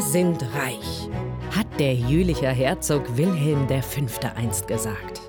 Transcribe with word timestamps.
Wir 0.00 0.06
sind 0.06 0.42
reich, 0.54 1.10
hat 1.54 1.66
der 1.78 1.94
Jülicher 1.94 2.48
Herzog 2.48 3.18
Wilhelm 3.18 3.68
V. 3.68 4.28
einst 4.34 4.66
gesagt. 4.66 5.20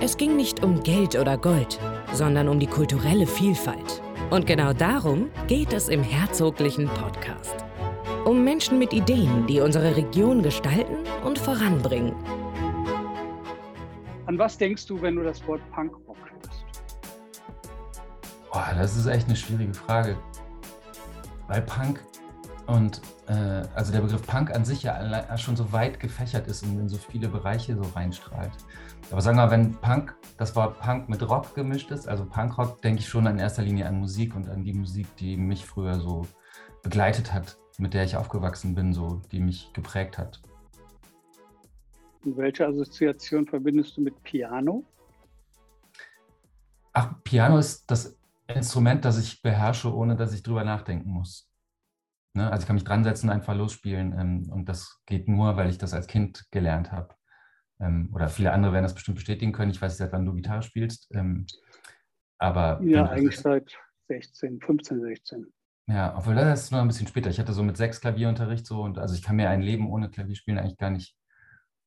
Es 0.00 0.16
ging 0.16 0.34
nicht 0.34 0.64
um 0.64 0.82
Geld 0.82 1.14
oder 1.14 1.36
Gold, 1.36 1.78
sondern 2.14 2.48
um 2.48 2.58
die 2.58 2.66
kulturelle 2.66 3.26
Vielfalt. 3.26 4.00
Und 4.30 4.46
genau 4.46 4.72
darum 4.72 5.28
geht 5.46 5.74
es 5.74 5.90
im 5.90 6.02
herzoglichen 6.02 6.88
Podcast. 6.88 7.66
Um 8.24 8.44
Menschen 8.44 8.78
mit 8.78 8.94
Ideen, 8.94 9.46
die 9.46 9.60
unsere 9.60 9.94
Region 9.94 10.42
gestalten 10.42 10.96
und 11.22 11.38
voranbringen. 11.38 12.14
An 14.24 14.38
was 14.38 14.56
denkst 14.56 14.86
du, 14.86 15.02
wenn 15.02 15.16
du 15.16 15.22
das 15.22 15.46
Wort 15.46 15.60
Punkrock 15.70 16.16
hörst? 16.16 16.64
Boah, 18.50 18.72
das 18.74 18.96
ist 18.96 19.04
echt 19.04 19.26
eine 19.26 19.36
schwierige 19.36 19.74
Frage. 19.74 20.16
Weil 21.46 21.60
Punk 21.60 22.00
und 22.66 23.00
äh, 23.28 23.64
also 23.74 23.92
der 23.92 24.00
Begriff 24.00 24.26
Punk 24.26 24.54
an 24.54 24.64
sich 24.64 24.82
ja 24.82 25.36
schon 25.38 25.56
so 25.56 25.72
weit 25.72 26.00
gefächert 26.00 26.48
ist 26.48 26.62
und 26.64 26.78
in 26.78 26.88
so 26.88 26.96
viele 26.96 27.28
Bereiche 27.28 27.76
so 27.76 27.82
reinstrahlt. 27.82 28.52
Aber 29.10 29.20
sagen 29.20 29.36
wir 29.36 29.46
mal, 29.46 29.50
wenn 29.52 29.72
Punk, 29.74 30.16
das 30.36 30.56
Wort 30.56 30.80
Punk 30.80 31.08
mit 31.08 31.22
Rock 31.28 31.54
gemischt 31.54 31.90
ist, 31.92 32.08
also 32.08 32.24
Punkrock, 32.24 32.82
denke 32.82 33.00
ich 33.00 33.08
schon 33.08 33.26
in 33.26 33.38
erster 33.38 33.62
Linie 33.62 33.86
an 33.86 33.98
Musik 33.98 34.34
und 34.34 34.48
an 34.48 34.64
die 34.64 34.72
Musik, 34.72 35.06
die 35.16 35.36
mich 35.36 35.64
früher 35.64 36.00
so 36.00 36.26
begleitet 36.82 37.32
hat, 37.32 37.56
mit 37.78 37.94
der 37.94 38.04
ich 38.04 38.16
aufgewachsen 38.16 38.74
bin, 38.74 38.92
so, 38.92 39.20
die 39.30 39.40
mich 39.40 39.72
geprägt 39.72 40.18
hat. 40.18 40.40
Und 42.24 42.36
welche 42.36 42.66
Assoziation 42.66 43.46
verbindest 43.46 43.96
du 43.96 44.00
mit 44.00 44.20
Piano? 44.24 44.84
Ach, 46.92 47.14
Piano 47.22 47.58
ist 47.58 47.88
das 47.88 48.18
Instrument, 48.48 49.04
das 49.04 49.18
ich 49.18 49.40
beherrsche, 49.42 49.94
ohne 49.94 50.16
dass 50.16 50.32
ich 50.32 50.42
drüber 50.42 50.64
nachdenken 50.64 51.10
muss. 51.10 51.48
Ne? 52.36 52.50
Also 52.50 52.62
ich 52.62 52.66
kann 52.66 52.76
mich 52.76 52.84
dran 52.84 53.04
setzen 53.04 53.28
und 53.28 53.34
einfach 53.34 53.54
losspielen. 53.54 54.12
Ähm, 54.18 54.52
und 54.52 54.68
das 54.68 55.00
geht 55.06 55.28
nur, 55.28 55.56
weil 55.56 55.70
ich 55.70 55.78
das 55.78 55.94
als 55.94 56.06
Kind 56.06 56.44
gelernt 56.50 56.92
habe. 56.92 57.14
Ähm, 57.80 58.10
oder 58.14 58.28
viele 58.28 58.52
andere 58.52 58.72
werden 58.72 58.84
das 58.84 58.94
bestimmt 58.94 59.16
bestätigen 59.16 59.52
können. 59.52 59.70
Ich 59.70 59.80
weiß 59.80 59.92
nicht, 59.92 59.98
seit 59.98 60.12
wann 60.12 60.26
du 60.26 60.34
Gitarre 60.34 60.62
spielst. 60.62 61.08
Ähm, 61.14 61.46
aber 62.38 62.80
ja, 62.82 63.06
eigentlich 63.06 63.38
seit 63.38 63.76
16, 64.08 64.60
15, 64.60 65.00
16. 65.00 65.46
Ja, 65.88 66.16
obwohl 66.16 66.34
das 66.34 66.64
ist 66.64 66.72
noch 66.72 66.80
ein 66.80 66.88
bisschen 66.88 67.06
später. 67.06 67.30
Ich 67.30 67.38
hatte 67.38 67.52
so 67.52 67.62
mit 67.62 67.76
sechs 67.76 68.00
Klavierunterricht 68.00 68.66
so 68.66 68.82
und 68.82 68.98
also 68.98 69.14
ich 69.14 69.22
kann 69.22 69.36
mir 69.36 69.48
ein 69.48 69.62
Leben 69.62 69.88
ohne 69.88 70.10
Klavierspielen 70.10 70.58
eigentlich 70.58 70.78
gar 70.78 70.90
nicht 70.90 71.16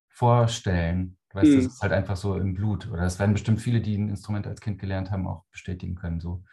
vorstellen. 0.07 1.17
Du 1.29 1.37
weißt, 1.37 1.47
hm. 1.47 1.55
das 1.57 1.65
ist 1.65 1.81
halt 1.81 1.93
einfach 1.93 2.15
so 2.15 2.35
im 2.37 2.53
Blut. 2.53 2.87
Oder 2.87 3.01
das 3.01 3.19
werden 3.19 3.33
bestimmt 3.33 3.61
viele, 3.61 3.81
die 3.81 3.97
ein 3.97 4.09
Instrument 4.09 4.47
als 4.47 4.61
Kind 4.61 4.79
gelernt 4.79 5.11
haben, 5.11 5.27
auch 5.27 5.45
bestätigen 5.51 5.95
können. 5.95 6.19
So. 6.19 6.43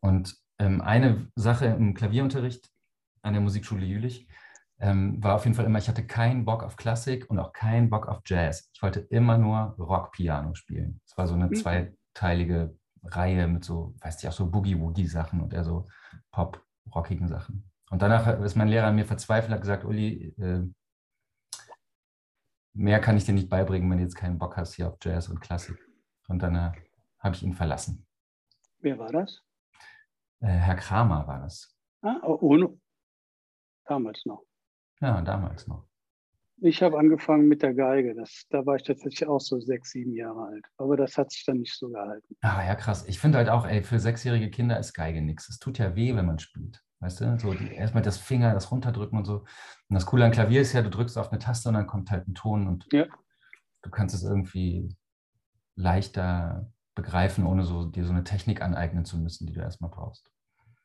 Und 0.00 0.36
ähm, 0.58 0.80
eine 0.80 1.30
Sache 1.34 1.66
im 1.66 1.94
Klavierunterricht 1.94 2.70
an 3.22 3.32
der 3.34 3.42
Musikschule 3.42 3.84
Jülich 3.84 4.28
ähm, 4.80 5.22
war 5.22 5.34
auf 5.34 5.44
jeden 5.44 5.54
Fall 5.56 5.64
immer, 5.64 5.78
ich 5.78 5.88
hatte 5.88 6.06
keinen 6.06 6.44
Bock 6.44 6.62
auf 6.62 6.76
Klassik 6.76 7.28
und 7.30 7.38
auch 7.38 7.52
keinen 7.52 7.90
Bock 7.90 8.06
auf 8.06 8.20
Jazz. 8.24 8.70
Ich 8.72 8.82
wollte 8.82 9.00
immer 9.00 9.36
nur 9.36 9.74
Rock-Piano 9.78 10.54
spielen. 10.54 11.00
Es 11.04 11.16
war 11.16 11.26
so 11.26 11.34
eine 11.34 11.48
hm. 11.48 11.54
zweiteilige 11.54 12.76
Reihe 13.02 13.48
mit 13.48 13.64
so, 13.64 13.94
weißt 14.00 14.22
du, 14.22 14.28
auch 14.28 14.32
so 14.32 14.46
Boogie-Woogie-Sachen 14.50 15.40
und 15.40 15.52
eher 15.52 15.64
so 15.64 15.88
Pop-rockigen 16.30 17.28
Sachen. 17.28 17.70
Und 17.90 18.02
danach 18.02 18.26
ist 18.40 18.54
mein 18.54 18.68
Lehrer 18.68 18.88
an 18.88 18.96
mir 18.96 19.06
verzweifelt, 19.06 19.52
hat 19.52 19.60
gesagt, 19.60 19.84
Uli, 19.84 20.34
äh, 20.38 20.62
mehr 22.74 23.00
kann 23.00 23.16
ich 23.16 23.24
dir 23.24 23.34
nicht 23.34 23.48
beibringen, 23.48 23.90
wenn 23.90 23.98
du 23.98 24.04
jetzt 24.04 24.14
keinen 24.14 24.38
Bock 24.38 24.56
hast 24.56 24.74
hier 24.74 24.88
auf 24.88 24.98
Jazz 25.02 25.28
und 25.28 25.40
Klassik. 25.40 25.78
Und 26.28 26.42
dann 26.42 26.54
äh, 26.54 26.72
habe 27.18 27.34
ich 27.34 27.42
ihn 27.42 27.54
verlassen. 27.54 28.06
Wer 28.80 28.98
war 28.98 29.10
das? 29.10 29.42
Äh, 30.40 30.46
Herr 30.46 30.76
Kramer 30.76 31.26
war 31.26 31.40
das. 31.40 31.74
Ah, 32.02 32.20
ohne. 32.24 32.78
Damals 33.88 34.24
noch. 34.26 34.44
Ja, 35.00 35.20
damals 35.22 35.66
noch. 35.66 35.88
Ich 36.60 36.82
habe 36.82 36.98
angefangen 36.98 37.46
mit 37.46 37.62
der 37.62 37.72
Geige. 37.72 38.14
Das, 38.14 38.44
da 38.50 38.66
war 38.66 38.76
ich 38.76 38.82
tatsächlich 38.82 39.26
auch 39.26 39.40
so 39.40 39.60
sechs, 39.60 39.92
sieben 39.92 40.14
Jahre 40.14 40.46
alt. 40.46 40.64
Aber 40.76 40.96
das 40.96 41.16
hat 41.16 41.30
sich 41.30 41.44
dann 41.44 41.58
nicht 41.58 41.76
so 41.76 41.88
gehalten. 41.88 42.36
Ah, 42.40 42.64
ja, 42.66 42.74
krass. 42.74 43.06
Ich 43.08 43.18
finde 43.18 43.38
halt 43.38 43.48
auch, 43.48 43.66
ey, 43.66 43.82
für 43.82 43.98
sechsjährige 43.98 44.50
Kinder 44.50 44.78
ist 44.78 44.92
Geige 44.92 45.22
nichts. 45.22 45.48
Es 45.48 45.58
tut 45.58 45.78
ja 45.78 45.94
weh, 45.94 46.16
wenn 46.16 46.26
man 46.26 46.38
spielt. 46.38 46.82
Weißt 47.00 47.20
du, 47.20 47.38
so 47.38 47.54
die, 47.54 47.72
erstmal 47.72 48.02
das 48.02 48.18
Finger, 48.18 48.52
das 48.54 48.72
runterdrücken 48.72 49.18
und 49.18 49.24
so. 49.24 49.38
Und 49.38 49.94
das 49.94 50.04
Coole 50.04 50.24
an 50.24 50.32
Klavier 50.32 50.60
ist 50.60 50.72
ja, 50.72 50.82
du 50.82 50.90
drückst 50.90 51.16
auf 51.16 51.30
eine 51.30 51.38
Taste 51.38 51.68
und 51.68 51.76
dann 51.76 51.86
kommt 51.86 52.10
halt 52.10 52.26
ein 52.26 52.34
Ton 52.34 52.66
und 52.66 52.86
ja. 52.92 53.06
du 53.82 53.90
kannst 53.90 54.16
es 54.16 54.24
irgendwie 54.24 54.96
leichter 55.76 56.72
begreifen, 56.96 57.46
ohne 57.46 57.62
so, 57.62 57.84
dir 57.84 58.04
so 58.04 58.10
eine 58.12 58.24
Technik 58.24 58.62
aneignen 58.62 59.04
zu 59.04 59.16
müssen, 59.16 59.46
die 59.46 59.52
du 59.52 59.60
erstmal 59.60 59.90
brauchst. 59.90 60.28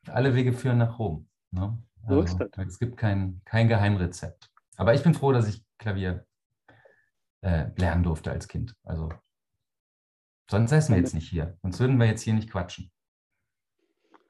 Alle 0.06 0.36
Wege 0.36 0.54
führen 0.54 0.78
nach 0.78 1.00
Rom. 1.00 1.28
Ne? 1.50 1.82
Also, 2.04 2.16
so 2.16 2.22
ist 2.24 2.42
also, 2.42 2.52
das. 2.52 2.68
Es 2.68 2.80
gibt 2.80 2.98
kein, 2.98 3.42
kein 3.46 3.68
Geheimrezept. 3.68 4.52
Aber 4.78 4.94
ich 4.94 5.04
bin 5.04 5.14
froh, 5.14 5.32
dass 5.32 5.48
ich 5.48 5.64
Klavier 5.78 6.26
äh, 7.42 7.70
lernen 7.78 8.04
durfte 8.04 8.32
als 8.32 8.48
Kind. 8.48 8.76
Also 8.84 9.10
sonst 10.50 10.70
säßen 10.70 10.94
wir 10.94 11.02
jetzt 11.02 11.14
nicht 11.14 11.30
hier. 11.30 11.58
Sonst 11.62 11.80
würden 11.80 11.98
wir 11.98 12.08
jetzt 12.08 12.22
hier 12.22 12.34
nicht 12.34 12.50
quatschen. 12.50 12.92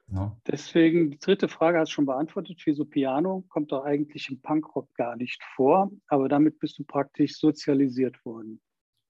No. 0.06 0.38
Deswegen, 0.46 1.10
die 1.10 1.18
dritte 1.18 1.48
Frage 1.48 1.78
hast 1.78 1.88
du 1.88 1.94
schon 1.94 2.06
beantwortet. 2.06 2.60
Wieso 2.64 2.84
Piano 2.84 3.44
kommt 3.48 3.72
doch 3.72 3.84
eigentlich 3.84 4.28
im 4.30 4.40
Punkrock 4.40 4.92
gar 4.94 5.16
nicht 5.16 5.42
vor, 5.56 5.90
aber 6.08 6.28
damit 6.28 6.58
bist 6.58 6.78
du 6.78 6.84
praktisch 6.84 7.38
sozialisiert 7.38 8.22
worden. 8.24 8.60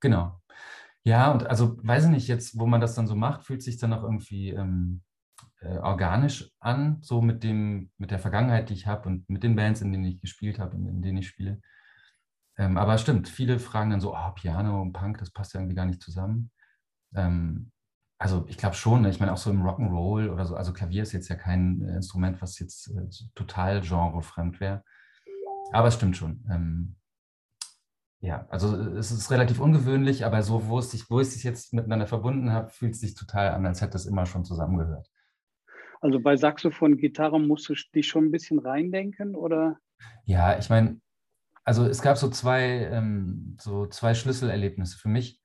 Genau. 0.00 0.40
Ja, 1.02 1.32
und 1.32 1.46
also 1.46 1.76
weiß 1.84 2.04
ich 2.04 2.10
nicht, 2.10 2.28
jetzt, 2.28 2.58
wo 2.58 2.66
man 2.66 2.80
das 2.80 2.94
dann 2.94 3.06
so 3.06 3.14
macht, 3.14 3.44
fühlt 3.44 3.62
sich 3.62 3.76
dann 3.76 3.92
auch 3.92 4.04
irgendwie 4.04 4.50
ähm, 4.50 5.02
äh, 5.64 5.78
organisch 5.78 6.50
an, 6.60 6.98
so 7.00 7.22
mit 7.22 7.42
dem, 7.42 7.90
mit 7.98 8.10
der 8.10 8.18
Vergangenheit, 8.18 8.70
die 8.70 8.74
ich 8.74 8.86
habe 8.86 9.08
und 9.08 9.28
mit 9.28 9.42
den 9.42 9.56
Bands, 9.56 9.80
in 9.80 9.92
denen 9.92 10.04
ich 10.04 10.20
gespielt 10.20 10.58
habe 10.58 10.76
und 10.76 10.86
in 10.86 11.02
denen 11.02 11.18
ich 11.18 11.28
spiele. 11.28 11.60
Ähm, 12.56 12.78
aber 12.78 12.98
stimmt, 12.98 13.28
viele 13.28 13.58
fragen 13.58 13.90
dann 13.90 14.00
so, 14.00 14.14
oh, 14.14 14.30
Piano 14.34 14.80
und 14.80 14.92
Punk, 14.92 15.18
das 15.18 15.30
passt 15.30 15.54
ja 15.54 15.60
irgendwie 15.60 15.74
gar 15.76 15.86
nicht 15.86 16.02
zusammen. 16.02 16.50
Ähm, 17.14 17.72
also 18.18 18.44
ich 18.48 18.58
glaube 18.58 18.76
schon, 18.76 19.02
ne? 19.02 19.10
ich 19.10 19.20
meine 19.20 19.32
auch 19.32 19.38
so 19.38 19.50
im 19.50 19.62
Rock'n'Roll 19.62 20.30
oder 20.30 20.46
so, 20.46 20.54
also 20.54 20.72
Klavier 20.72 21.02
ist 21.02 21.12
jetzt 21.12 21.28
ja 21.28 21.36
kein 21.36 21.82
äh, 21.82 21.96
Instrument, 21.96 22.40
was 22.40 22.58
jetzt 22.58 22.88
äh, 22.90 23.08
total 23.34 23.80
genrefremd 23.80 24.60
wäre. 24.60 24.84
Aber 25.72 25.88
es 25.88 25.94
stimmt 25.94 26.16
schon. 26.16 26.44
Ähm, 26.50 26.96
ja, 28.20 28.46
also 28.48 28.74
es 28.76 29.10
ist 29.10 29.30
relativ 29.30 29.60
ungewöhnlich, 29.60 30.24
aber 30.24 30.42
so, 30.42 30.68
wo 30.68 30.78
wo 30.78 31.20
ich 31.20 31.28
es 31.28 31.42
jetzt 31.42 31.74
miteinander 31.74 32.06
verbunden 32.06 32.52
habe, 32.52 32.70
fühlt 32.70 32.94
es 32.94 33.00
sich 33.00 33.14
total 33.14 33.50
an, 33.50 33.66
als 33.66 33.82
hätte 33.82 33.96
es 33.96 34.06
immer 34.06 34.24
schon 34.24 34.44
zusammengehört. 34.44 35.10
Also 36.04 36.20
bei 36.20 36.36
Saxophon, 36.36 36.98
Gitarre 36.98 37.40
musst 37.40 37.66
du 37.70 37.74
dich 37.94 38.08
schon 38.08 38.26
ein 38.26 38.30
bisschen 38.30 38.58
reindenken, 38.58 39.34
oder? 39.34 39.78
Ja, 40.26 40.58
ich 40.58 40.68
meine, 40.68 41.00
also 41.64 41.86
es 41.86 42.02
gab 42.02 42.18
so 42.18 42.28
zwei, 42.28 42.90
ähm, 42.92 43.56
so 43.58 43.86
zwei 43.86 44.12
Schlüsselerlebnisse 44.12 44.98
für 44.98 45.08
mich. 45.08 45.40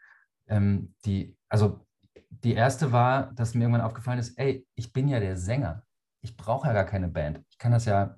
Ähm, 0.47 0.95
die, 1.05 1.37
also 1.47 1.87
die 2.29 2.55
erste 2.55 2.91
war, 2.91 3.31
dass 3.35 3.53
mir 3.53 3.63
irgendwann 3.63 3.85
aufgefallen 3.85 4.19
ist, 4.19 4.37
ey, 4.37 4.67
ich 4.75 4.91
bin 4.91 5.07
ja 5.07 5.21
der 5.21 5.37
Sänger. 5.37 5.83
Ich 6.19 6.35
brauche 6.35 6.67
ja 6.67 6.73
gar 6.73 6.83
keine 6.83 7.07
Band. 7.07 7.41
Ich 7.49 7.57
kann 7.57 7.71
das 7.71 7.85
ja 7.85 8.17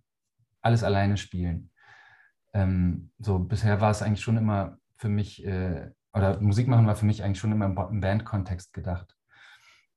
alles 0.63 0.83
alleine 0.83 1.17
spielen. 1.17 1.69
Ähm, 2.53 3.11
so 3.19 3.37
bisher 3.37 3.81
war 3.81 3.91
es 3.91 4.01
eigentlich 4.01 4.23
schon 4.23 4.37
immer 4.37 4.79
für 4.97 5.09
mich, 5.09 5.45
äh, 5.45 5.91
oder 6.11 6.41
Musik 6.41 6.67
machen 6.67 6.87
war 6.87 6.95
für 6.95 7.05
mich 7.05 7.23
eigentlich 7.23 7.39
schon 7.39 7.51
immer 7.51 7.67
im, 7.67 7.77
im 7.77 8.01
Bandkontext 8.01 8.73
gedacht. 8.73 9.15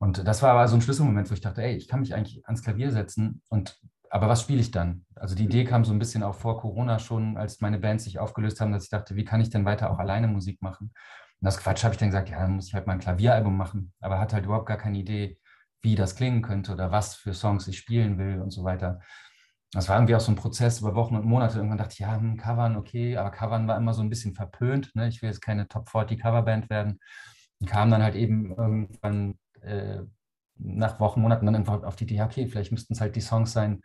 Und 0.04 0.28
das 0.28 0.42
war 0.42 0.50
aber 0.50 0.68
so 0.68 0.76
ein 0.76 0.82
Schlüsselmoment, 0.82 1.30
wo 1.30 1.32
ich 1.34 1.40
dachte, 1.40 1.62
ey, 1.62 1.76
ich 1.76 1.88
kann 1.88 2.00
mich 2.00 2.14
eigentlich 2.14 2.44
ans 2.44 2.62
Klavier 2.62 2.92
setzen 2.92 3.40
und 3.48 3.80
aber 4.10 4.28
was 4.28 4.42
spiele 4.42 4.60
ich 4.60 4.70
dann? 4.70 5.06
Also 5.14 5.34
die 5.34 5.44
Idee 5.44 5.64
kam 5.64 5.82
so 5.86 5.94
ein 5.94 5.98
bisschen 5.98 6.22
auch 6.22 6.34
vor 6.34 6.60
Corona 6.60 6.98
schon, 6.98 7.38
als 7.38 7.62
meine 7.62 7.78
Bands 7.78 8.04
sich 8.04 8.18
aufgelöst 8.18 8.60
haben, 8.60 8.70
dass 8.70 8.84
ich 8.84 8.90
dachte, 8.90 9.16
wie 9.16 9.24
kann 9.24 9.40
ich 9.40 9.48
denn 9.48 9.64
weiter 9.64 9.90
auch 9.90 9.98
alleine 9.98 10.28
Musik 10.28 10.60
machen? 10.60 10.92
Und 11.40 11.46
das 11.46 11.56
Quatsch 11.56 11.84
habe 11.84 11.94
ich 11.94 11.98
dann 11.98 12.10
gesagt, 12.10 12.28
ja, 12.28 12.38
dann 12.38 12.56
muss 12.56 12.68
ich 12.68 12.74
halt 12.74 12.86
mal 12.86 12.92
ein 12.92 12.98
Klavieralbum 12.98 13.56
machen, 13.56 13.94
aber 14.00 14.20
hatte 14.20 14.36
halt 14.36 14.44
überhaupt 14.44 14.66
gar 14.66 14.76
keine 14.76 14.98
Idee, 14.98 15.38
wie 15.80 15.94
das 15.94 16.16
klingen 16.16 16.42
könnte 16.42 16.74
oder 16.74 16.92
was 16.92 17.14
für 17.14 17.32
Songs 17.32 17.66
ich 17.66 17.78
spielen 17.78 18.18
will 18.18 18.42
und 18.42 18.50
so 18.50 18.62
weiter. 18.62 19.00
Das 19.72 19.88
war 19.88 19.96
irgendwie 19.96 20.16
auch 20.16 20.20
so 20.20 20.32
ein 20.32 20.36
Prozess 20.36 20.80
über 20.80 20.94
Wochen 20.94 21.16
und 21.16 21.24
Monate. 21.24 21.56
Irgendwann 21.56 21.78
dachte 21.78 21.94
ich, 21.94 22.00
ja, 22.00 22.14
hm, 22.14 22.36
Covern, 22.36 22.76
okay, 22.76 23.16
aber 23.16 23.30
Covern 23.30 23.66
war 23.66 23.78
immer 23.78 23.94
so 23.94 24.02
ein 24.02 24.10
bisschen 24.10 24.34
verpönt. 24.34 24.94
Ne? 24.94 25.08
Ich 25.08 25.22
will 25.22 25.30
jetzt 25.30 25.40
keine 25.40 25.66
Top 25.66 25.88
40 25.88 26.20
Coverband 26.20 26.68
werden. 26.68 27.00
Und 27.58 27.70
kam 27.70 27.90
dann 27.90 28.02
halt 28.02 28.16
eben 28.16 28.54
irgendwann 28.54 29.38
äh, 29.64 30.02
nach 30.56 31.00
Wochen, 31.00 31.20
Monaten 31.20 31.46
dann 31.46 31.56
einfach 31.56 31.82
auf 31.82 31.96
die 31.96 32.04
Idee, 32.04 32.22
okay, 32.22 32.46
vielleicht 32.46 32.72
müssten 32.72 32.94
es 32.94 33.00
halt 33.00 33.16
die 33.16 33.20
Songs 33.20 33.52
sein, 33.52 33.82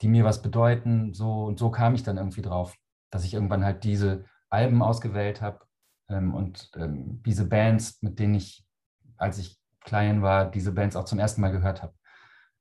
die 0.00 0.08
mir 0.08 0.24
was 0.24 0.42
bedeuten. 0.42 1.12
So 1.12 1.44
und 1.44 1.58
so 1.58 1.70
kam 1.70 1.94
ich 1.94 2.02
dann 2.02 2.16
irgendwie 2.16 2.42
drauf, 2.42 2.76
dass 3.10 3.24
ich 3.24 3.34
irgendwann 3.34 3.64
halt 3.64 3.84
diese 3.84 4.24
Alben 4.48 4.82
ausgewählt 4.82 5.42
habe, 5.42 5.68
ähm, 6.08 6.34
und 6.34 6.70
ähm, 6.76 7.22
diese 7.24 7.46
Bands, 7.46 8.02
mit 8.02 8.18
denen 8.18 8.34
ich, 8.34 8.66
als 9.16 9.38
ich 9.38 9.58
klein 9.80 10.22
war, 10.22 10.50
diese 10.50 10.72
Bands 10.72 10.96
auch 10.96 11.04
zum 11.04 11.18
ersten 11.18 11.40
Mal 11.40 11.52
gehört 11.52 11.82
habe. 11.82 11.94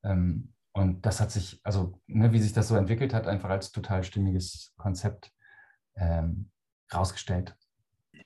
Ähm, 0.03 0.53
und 0.73 1.05
das 1.05 1.19
hat 1.19 1.31
sich, 1.31 1.59
also 1.63 1.99
ne, 2.07 2.31
wie 2.33 2.39
sich 2.39 2.53
das 2.53 2.67
so 2.67 2.75
entwickelt 2.75 3.13
hat, 3.13 3.27
einfach 3.27 3.49
als 3.49 3.71
total 3.71 4.03
stimmiges 4.03 4.73
Konzept 4.77 5.31
ähm, 5.95 6.51
rausgestellt. 6.93 7.55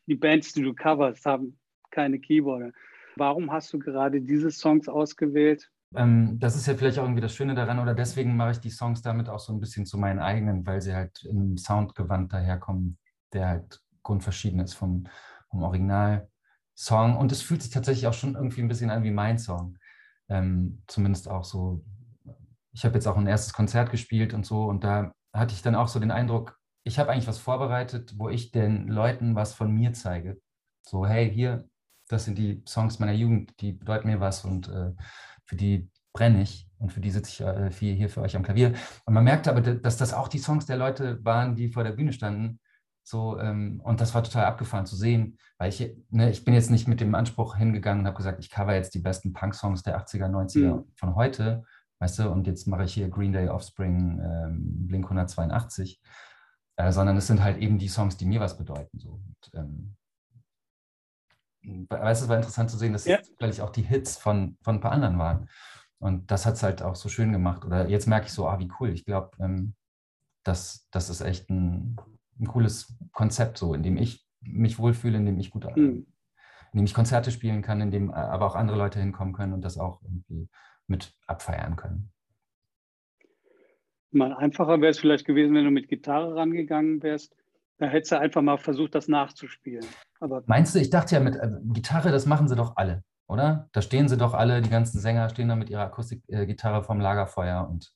Die 0.07 0.15
Bands, 0.15 0.53
die 0.53 0.63
du 0.63 0.73
coverst, 0.73 1.25
haben 1.25 1.57
keine 1.91 2.19
Keyboarder. 2.19 2.71
Warum 3.21 3.51
hast 3.51 3.71
du 3.71 3.77
gerade 3.77 4.19
diese 4.19 4.49
Songs 4.49 4.89
ausgewählt? 4.89 5.69
ähm, 5.95 6.39
das 6.39 6.55
ist 6.55 6.67
ja 6.67 6.75
vielleicht 6.75 6.99
auch 6.99 7.03
irgendwie 7.03 7.21
das 7.21 7.35
Schöne 7.35 7.53
daran 7.53 7.79
oder 7.79 7.93
deswegen 7.93 8.35
mache 8.35 8.51
ich 8.51 8.59
die 8.59 8.69
Songs 8.69 9.01
damit 9.01 9.27
auch 9.29 9.39
so 9.39 9.53
ein 9.53 9.59
bisschen 9.59 9.85
zu 9.85 9.97
meinen 9.97 10.19
eigenen, 10.19 10.65
weil 10.65 10.81
sie 10.81 10.95
halt 10.95 11.23
im 11.25 11.57
Soundgewand 11.57 12.31
daherkommen, 12.31 12.97
der 13.33 13.47
halt 13.47 13.81
grundverschieden 14.03 14.59
ist 14.59 14.73
vom, 14.73 15.07
vom 15.49 15.63
Original-Song. 15.63 17.17
Und 17.17 17.31
es 17.31 17.41
fühlt 17.41 17.61
sich 17.61 17.71
tatsächlich 17.71 18.07
auch 18.07 18.13
schon 18.13 18.35
irgendwie 18.35 18.61
ein 18.61 18.67
bisschen 18.67 18.89
an 18.89 19.03
wie 19.03 19.11
mein 19.11 19.37
Song. 19.37 19.77
Ähm, 20.29 20.81
zumindest 20.87 21.29
auch 21.29 21.43
so. 21.43 21.83
Ich 22.73 22.85
habe 22.85 22.95
jetzt 22.95 23.05
auch 23.05 23.17
ein 23.17 23.27
erstes 23.27 23.53
Konzert 23.53 23.91
gespielt 23.91 24.33
und 24.33 24.45
so 24.45 24.63
und 24.63 24.83
da 24.83 25.11
hatte 25.33 25.53
ich 25.53 25.61
dann 25.61 25.75
auch 25.75 25.89
so 25.89 25.99
den 25.99 26.11
Eindruck, 26.11 26.57
ich 26.83 26.97
habe 26.97 27.11
eigentlich 27.11 27.27
was 27.27 27.37
vorbereitet, 27.37 28.13
wo 28.17 28.29
ich 28.29 28.51
den 28.51 28.87
Leuten 28.87 29.35
was 29.35 29.53
von 29.53 29.71
mir 29.71 29.93
zeige. 29.93 30.41
So, 30.81 31.05
hey, 31.05 31.29
hier, 31.31 31.69
das 32.11 32.25
sind 32.25 32.37
die 32.37 32.63
Songs 32.67 32.99
meiner 32.99 33.13
Jugend, 33.13 33.59
die 33.61 33.73
bedeuten 33.73 34.07
mir 34.07 34.19
was 34.19 34.45
und 34.45 34.67
äh, 34.69 34.91
für 35.45 35.55
die 35.55 35.89
brenne 36.13 36.41
ich 36.41 36.67
und 36.77 36.91
für 36.91 36.99
die 36.99 37.11
sitze 37.11 37.29
ich 37.29 37.41
äh, 37.41 37.71
hier 37.71 38.09
für 38.09 38.21
euch 38.21 38.35
am 38.35 38.43
Klavier. 38.43 38.73
Und 39.05 39.13
man 39.13 39.23
merkte 39.23 39.49
aber, 39.49 39.61
dass 39.61 39.97
das 39.97 40.13
auch 40.13 40.27
die 40.27 40.39
Songs 40.39 40.65
der 40.65 40.77
Leute 40.77 41.23
waren, 41.23 41.55
die 41.55 41.69
vor 41.69 41.83
der 41.83 41.91
Bühne 41.91 42.13
standen. 42.13 42.59
So, 43.03 43.39
ähm, 43.39 43.81
und 43.83 43.99
das 43.99 44.13
war 44.13 44.23
total 44.23 44.45
abgefahren 44.45 44.85
zu 44.85 44.95
sehen, 44.95 45.37
weil 45.57 45.69
ich, 45.69 45.95
ne, 46.09 46.29
ich 46.29 46.45
bin 46.45 46.53
jetzt 46.53 46.69
nicht 46.69 46.87
mit 46.87 47.01
dem 47.01 47.15
Anspruch 47.15 47.55
hingegangen 47.55 48.01
und 48.01 48.07
habe 48.07 48.17
gesagt, 48.17 48.39
ich 48.39 48.49
cover 48.49 48.75
jetzt 48.75 48.93
die 48.93 48.99
besten 48.99 49.33
Punk-Songs 49.33 49.83
der 49.83 49.99
80er, 49.99 50.29
90er 50.29 50.75
mhm. 50.75 50.85
von 50.95 51.15
heute, 51.15 51.63
weißt 51.99 52.19
du, 52.19 52.29
und 52.29 52.47
jetzt 52.47 52.67
mache 52.67 52.83
ich 52.83 52.93
hier 52.93 53.09
Green 53.09 53.33
Day, 53.33 53.49
Offspring, 53.49 54.21
ähm, 54.23 54.87
Blink 54.87 55.05
182, 55.05 55.99
äh, 56.77 56.91
sondern 56.91 57.17
es 57.17 57.27
sind 57.27 57.43
halt 57.43 57.57
eben 57.57 57.77
die 57.79 57.87
Songs, 57.87 58.17
die 58.17 58.25
mir 58.25 58.39
was 58.39 58.57
bedeuten. 58.57 58.99
So. 58.99 59.09
Und, 59.11 59.51
ähm, 59.55 59.95
weißt 61.63 62.21
du, 62.21 62.25
es 62.25 62.29
war 62.29 62.37
interessant 62.37 62.69
zu 62.69 62.77
sehen, 62.77 62.93
dass 62.93 63.05
ja. 63.05 63.19
es 63.39 63.59
auch 63.59 63.69
die 63.69 63.83
Hits 63.83 64.17
von, 64.17 64.57
von 64.61 64.75
ein 64.75 64.81
paar 64.81 64.91
anderen 64.91 65.19
waren. 65.19 65.49
Und 65.99 66.31
das 66.31 66.45
hat 66.45 66.55
es 66.55 66.63
halt 66.63 66.81
auch 66.81 66.95
so 66.95 67.09
schön 67.09 67.31
gemacht. 67.31 67.63
Oder 67.63 67.87
jetzt 67.87 68.07
merke 68.07 68.25
ich 68.25 68.33
so, 68.33 68.47
ah, 68.47 68.59
wie 68.59 68.71
cool. 68.79 68.89
Ich 68.89 69.05
glaube, 69.05 69.31
ähm, 69.39 69.75
das, 70.43 70.87
das 70.91 71.09
ist 71.09 71.21
echt 71.21 71.49
ein, 71.49 71.95
ein 72.39 72.47
cooles 72.47 72.97
Konzept, 73.11 73.57
so, 73.57 73.73
in 73.73 73.83
dem 73.83 73.97
ich 73.97 74.25
mich 74.41 74.79
wohlfühle, 74.79 75.17
in 75.17 75.25
dem 75.27 75.39
ich 75.39 75.51
gut, 75.51 75.65
mhm. 75.75 76.07
in 76.73 76.79
dem 76.79 76.85
ich 76.85 76.95
Konzerte 76.95 77.29
spielen 77.29 77.61
kann, 77.61 77.81
in 77.81 77.91
dem 77.91 78.09
äh, 78.09 78.13
aber 78.13 78.47
auch 78.47 78.55
andere 78.55 78.77
Leute 78.77 78.99
hinkommen 78.99 79.33
können 79.33 79.53
und 79.53 79.61
das 79.63 79.77
auch 79.77 80.01
irgendwie 80.01 80.49
mit 80.87 81.13
abfeiern 81.27 81.75
können. 81.75 82.11
Mal 84.09 84.33
einfacher 84.33 84.81
wäre 84.81 84.91
es 84.91 84.99
vielleicht 84.99 85.25
gewesen, 85.25 85.53
wenn 85.55 85.63
du 85.63 85.71
mit 85.71 85.87
Gitarre 85.87 86.35
rangegangen 86.35 87.01
wärst. 87.03 87.35
Da 87.77 87.85
hättest 87.85 88.11
du 88.11 88.19
einfach 88.19 88.41
mal 88.41 88.57
versucht, 88.57 88.95
das 88.95 89.07
nachzuspielen. 89.07 89.85
Aber 90.21 90.43
Meinst 90.45 90.73
du, 90.75 90.79
ich 90.79 90.89
dachte 90.89 91.15
ja 91.15 91.21
mit 91.21 91.35
äh, 91.35 91.49
Gitarre, 91.73 92.11
das 92.11 92.25
machen 92.25 92.47
sie 92.47 92.55
doch 92.55 92.77
alle, 92.77 93.03
oder? 93.27 93.67
Da 93.73 93.81
stehen 93.81 94.07
sie 94.07 94.17
doch 94.17 94.33
alle, 94.33 94.61
die 94.61 94.69
ganzen 94.69 94.99
Sänger 94.99 95.27
stehen 95.29 95.49
da 95.49 95.55
mit 95.55 95.69
ihrer 95.69 95.81
Akustikgitarre 95.81 96.79
äh, 96.79 96.83
vom 96.83 96.99
Lagerfeuer 96.99 97.67
und 97.67 97.91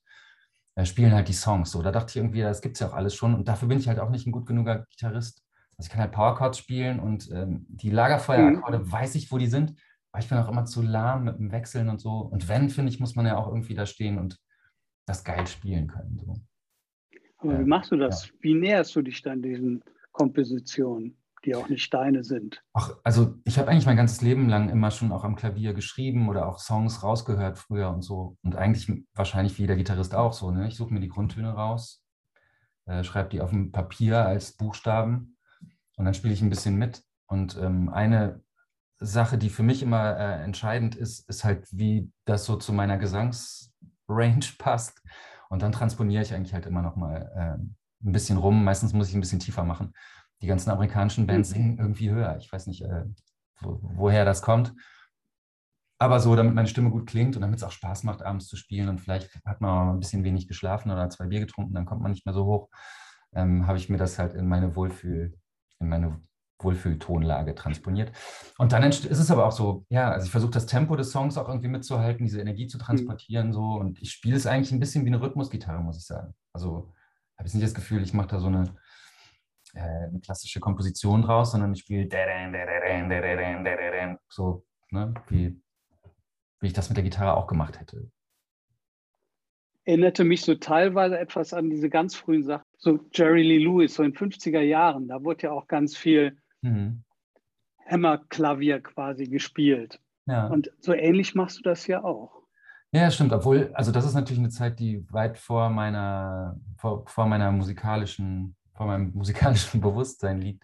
äh, 0.76 0.86
spielen 0.86 1.14
halt 1.14 1.28
die 1.28 1.34
Songs. 1.34 1.72
So, 1.72 1.82
da 1.82 1.92
dachte 1.92 2.10
ich 2.10 2.18
irgendwie, 2.18 2.42
das 2.42 2.62
gibt 2.62 2.76
es 2.76 2.80
ja 2.82 2.88
auch 2.90 2.94
alles 2.94 3.16
schon. 3.16 3.36
Und 3.36 3.48
dafür 3.48 3.68
bin 3.68 3.78
ich 3.78 3.88
halt 3.88 4.00
auch 4.00 4.10
nicht 4.10 4.26
ein 4.26 4.32
gut 4.32 4.48
genuger 4.48 4.86
Gitarrist. 4.90 5.44
Also 5.78 5.88
ich 5.88 5.90
kann 5.90 6.02
halt 6.02 6.12
Powerchords 6.12 6.58
spielen 6.58 7.00
und 7.00 7.30
ähm, 7.32 7.66
die 7.70 7.92
Lagerfeuerakkorde 7.92 8.80
mhm. 8.80 8.92
weiß 8.92 9.16
ich, 9.16 9.32
wo 9.32 9.38
die 9.38 9.48
sind. 9.48 9.76
Aber 10.12 10.24
ich 10.24 10.30
bin 10.30 10.38
auch 10.38 10.50
immer 10.50 10.66
zu 10.66 10.82
lahm 10.82 11.26
mit 11.26 11.38
dem 11.38 11.52
Wechseln 11.52 11.90
und 11.90 12.00
so. 12.00 12.20
Und 12.20 12.50
wenn, 12.50 12.70
finde 12.70 12.90
ich, 12.90 13.00
muss 13.00 13.16
man 13.16 13.26
ja 13.26 13.38
auch 13.38 13.48
irgendwie 13.48 13.76
da 13.76 13.86
stehen 13.86 14.18
und 14.18 14.40
das 15.06 15.24
geil 15.24 15.46
spielen 15.46 15.88
können. 15.88 16.18
So. 16.18 16.34
Aber 17.38 17.60
wie 17.60 17.66
machst 17.66 17.92
du 17.92 17.98
das? 17.98 18.28
Ja. 18.28 18.34
Wie 18.40 18.54
näherst 18.56 18.96
du 18.96 19.02
dich 19.02 19.22
dann 19.22 19.42
diesen 19.42 19.84
Kompositionen, 20.12 21.18
die 21.46 21.56
auch 21.56 21.70
nicht 21.70 21.94
deine 21.94 22.24
sind? 22.24 22.64
Ach, 22.74 22.92
also 23.04 23.36
ich 23.44 23.58
habe 23.58 23.70
eigentlich 23.70 23.86
mein 23.86 23.98
ganzes 23.98 24.22
Leben 24.22 24.50
lang 24.50 24.70
immer 24.70 24.92
schon 24.92 25.12
auch 25.12 25.24
am 25.24 25.36
Klavier 25.36 25.74
geschrieben 25.74 26.30
oder 26.30 26.48
auch 26.48 26.60
Songs 26.60 27.04
rausgehört 27.04 27.58
früher 27.58 27.90
und 27.90 28.02
so. 28.02 28.38
Und 28.44 28.56
eigentlich 28.56 28.92
wahrscheinlich 29.14 29.58
wie 29.58 29.64
jeder 29.64 29.76
Gitarrist 29.76 30.16
auch 30.16 30.34
so. 30.34 30.52
Ne? 30.52 30.68
Ich 30.68 30.76
suche 30.76 30.94
mir 30.94 31.00
die 31.00 31.10
Grundtöne 31.10 31.52
raus, 31.52 32.04
äh, 32.86 33.04
schreibe 33.04 33.30
die 33.30 33.42
auf 33.42 33.52
dem 33.52 33.72
Papier 33.72 34.26
als 34.26 34.54
Buchstaben 34.54 35.38
und 35.98 36.06
dann 36.06 36.14
spiele 36.14 36.34
ich 36.34 36.42
ein 36.42 36.50
bisschen 36.50 36.76
mit. 36.76 37.04
Und 37.28 37.58
ähm, 37.58 37.90
eine 37.90 38.42
Sache, 39.00 39.38
die 39.38 39.50
für 39.50 39.64
mich 39.64 39.82
immer 39.84 40.18
äh, 40.18 40.44
entscheidend 40.44 40.96
ist, 40.96 41.28
ist 41.30 41.44
halt, 41.44 41.68
wie 41.72 42.12
das 42.26 42.46
so 42.46 42.56
zu 42.56 42.74
meiner 42.74 42.98
Gesangs- 42.98 43.72
Range 44.08 44.46
passt. 44.58 45.02
Und 45.50 45.62
dann 45.62 45.72
transponiere 45.72 46.24
ich 46.24 46.34
eigentlich 46.34 46.54
halt 46.54 46.66
immer 46.66 46.82
noch 46.82 46.96
mal 46.96 47.32
äh, 47.36 48.08
ein 48.08 48.12
bisschen 48.12 48.38
rum. 48.38 48.64
Meistens 48.64 48.94
muss 48.94 49.10
ich 49.10 49.16
ein 49.16 49.22
bisschen 49.22 49.40
tiefer 49.40 49.64
machen. 49.64 49.94
Die 50.42 50.48
ganzen 50.48 50.70
amerikanischen 50.70 51.28
Bands 51.28 51.50
mhm. 51.50 51.54
singen 51.54 51.78
irgendwie 51.80 52.10
höher. 52.10 52.38
Ich 52.38 52.52
weiß 52.52 52.68
nicht, 52.68 52.84
äh, 52.84 53.06
wo, 53.62 53.80
woher 53.82 54.26
das 54.26 54.42
kommt. 54.42 54.74
Aber 55.98 56.20
so, 56.20 56.36
damit 56.36 56.54
meine 56.54 56.68
Stimme 56.68 56.90
gut 56.90 57.08
klingt 57.08 57.36
und 57.36 57.42
damit 57.42 57.58
es 57.58 57.64
auch 57.64 57.72
Spaß 57.72 58.04
macht, 58.04 58.22
abends 58.22 58.48
zu 58.48 58.58
spielen 58.58 58.90
und 58.90 59.00
vielleicht 59.00 59.34
hat 59.46 59.62
man 59.62 59.72
auch 59.72 59.94
ein 59.94 60.00
bisschen 60.00 60.26
wenig 60.26 60.48
geschlafen 60.48 60.92
oder 60.92 61.10
zwei 61.10 61.28
Bier 61.28 61.40
getrunken, 61.40 61.74
dann 61.74 61.86
kommt 61.86 62.02
man 62.02 62.12
nicht 62.12 62.26
mehr 62.26 62.34
so 62.34 62.46
hoch, 62.46 62.70
ähm, 63.34 63.66
habe 63.66 63.78
ich 63.78 63.90
mir 63.90 63.98
das 63.98 64.20
halt 64.20 64.34
in 64.34 64.48
meine 64.48 64.76
Wohlfühl, 64.76 65.38
in 65.80 65.88
meine 65.88 66.22
Wohlfühltonlage 66.60 67.56
transponiert. 67.56 68.12
Und 68.58 68.72
dann 68.72 68.84
ist 68.84 69.06
es 69.06 69.32
aber 69.32 69.46
auch 69.46 69.52
so, 69.52 69.86
ja, 69.90 70.12
also 70.12 70.26
ich 70.26 70.32
versuche 70.32 70.52
das 70.52 70.66
Tempo 70.66 70.96
des 70.96 71.12
Songs 71.12 71.38
auch 71.38 71.48
irgendwie 71.48 71.68
mitzuhalten, 71.70 72.26
diese 72.26 72.42
Energie 72.42 72.68
zu 72.68 72.78
mhm. 72.78 72.82
transportieren, 72.82 73.54
so 73.54 73.76
und 73.76 74.02
ich 74.02 74.12
spiele 74.12 74.36
es 74.36 74.48
eigentlich 74.48 74.74
ein 74.74 74.80
bisschen 74.80 75.06
wie 75.06 75.10
eine 75.10 75.22
Rhythmusgitarre, 75.22 75.82
muss 75.82 75.98
ich 75.98 76.06
sagen. 76.06 76.34
Also 76.52 76.94
habe 77.38 77.48
ich 77.48 77.54
nicht 77.54 77.66
das 77.66 77.74
Gefühl, 77.74 78.04
ich 78.04 78.14
mache 78.14 78.28
da 78.28 78.40
so 78.40 78.48
eine, 78.48 78.76
äh, 79.76 80.08
eine 80.08 80.20
klassische 80.22 80.60
Komposition 80.60 81.22
draus, 81.22 81.52
sondern 81.52 81.74
ich 81.74 81.82
spiele 81.82 82.08
so, 84.30 84.66
ne, 84.92 85.14
wie, 85.30 85.62
wie 86.60 86.68
ich 86.68 86.74
das 86.74 86.90
mit 86.90 86.98
der 86.98 87.04
Gitarre 87.04 87.38
auch 87.38 87.48
gemacht 87.48 87.80
hätte. 87.80 88.10
Erinnerte 89.84 90.24
mich 90.24 90.42
so 90.42 90.56
teilweise 90.56 91.20
etwas 91.20 91.54
an 91.54 91.70
diese 91.70 91.90
ganz 91.90 92.16
frühen 92.16 92.44
Sachen, 92.44 92.66
so 92.78 93.00
Jerry 93.14 93.44
Lee 93.44 93.64
Lewis, 93.64 93.94
so 93.94 94.04
in 94.04 94.14
50er 94.14 94.62
Jahren, 94.62 95.08
da 95.08 95.24
wurde 95.24 95.44
ja 95.44 95.52
auch 95.52 95.68
ganz 95.68 95.96
viel 95.96 96.38
mhm. 96.62 97.04
Hämmerklavier 97.78 98.82
quasi 98.82 99.28
gespielt. 99.28 100.00
Ja. 100.26 100.48
Und 100.48 100.72
so 100.80 100.94
ähnlich 100.94 101.36
machst 101.36 101.60
du 101.60 101.62
das 101.62 101.86
ja 101.86 102.04
auch. 102.04 102.46
Ja, 102.92 103.12
stimmt. 103.12 103.34
Obwohl, 103.34 103.72
also 103.74 103.92
das 103.92 104.06
ist 104.06 104.14
natürlich 104.14 104.40
eine 104.40 104.50
Zeit, 104.50 104.80
die 104.80 105.06
weit 105.12 105.38
vor 105.38 105.70
meiner, 105.70 106.58
vor, 106.78 107.06
vor 107.08 107.28
meiner 107.28 107.52
musikalischen, 107.52 108.56
vor 108.76 108.88
meinem 108.88 109.12
musikalischen 109.14 109.82
Bewusstsein 109.82 110.42
liegt. 110.42 110.64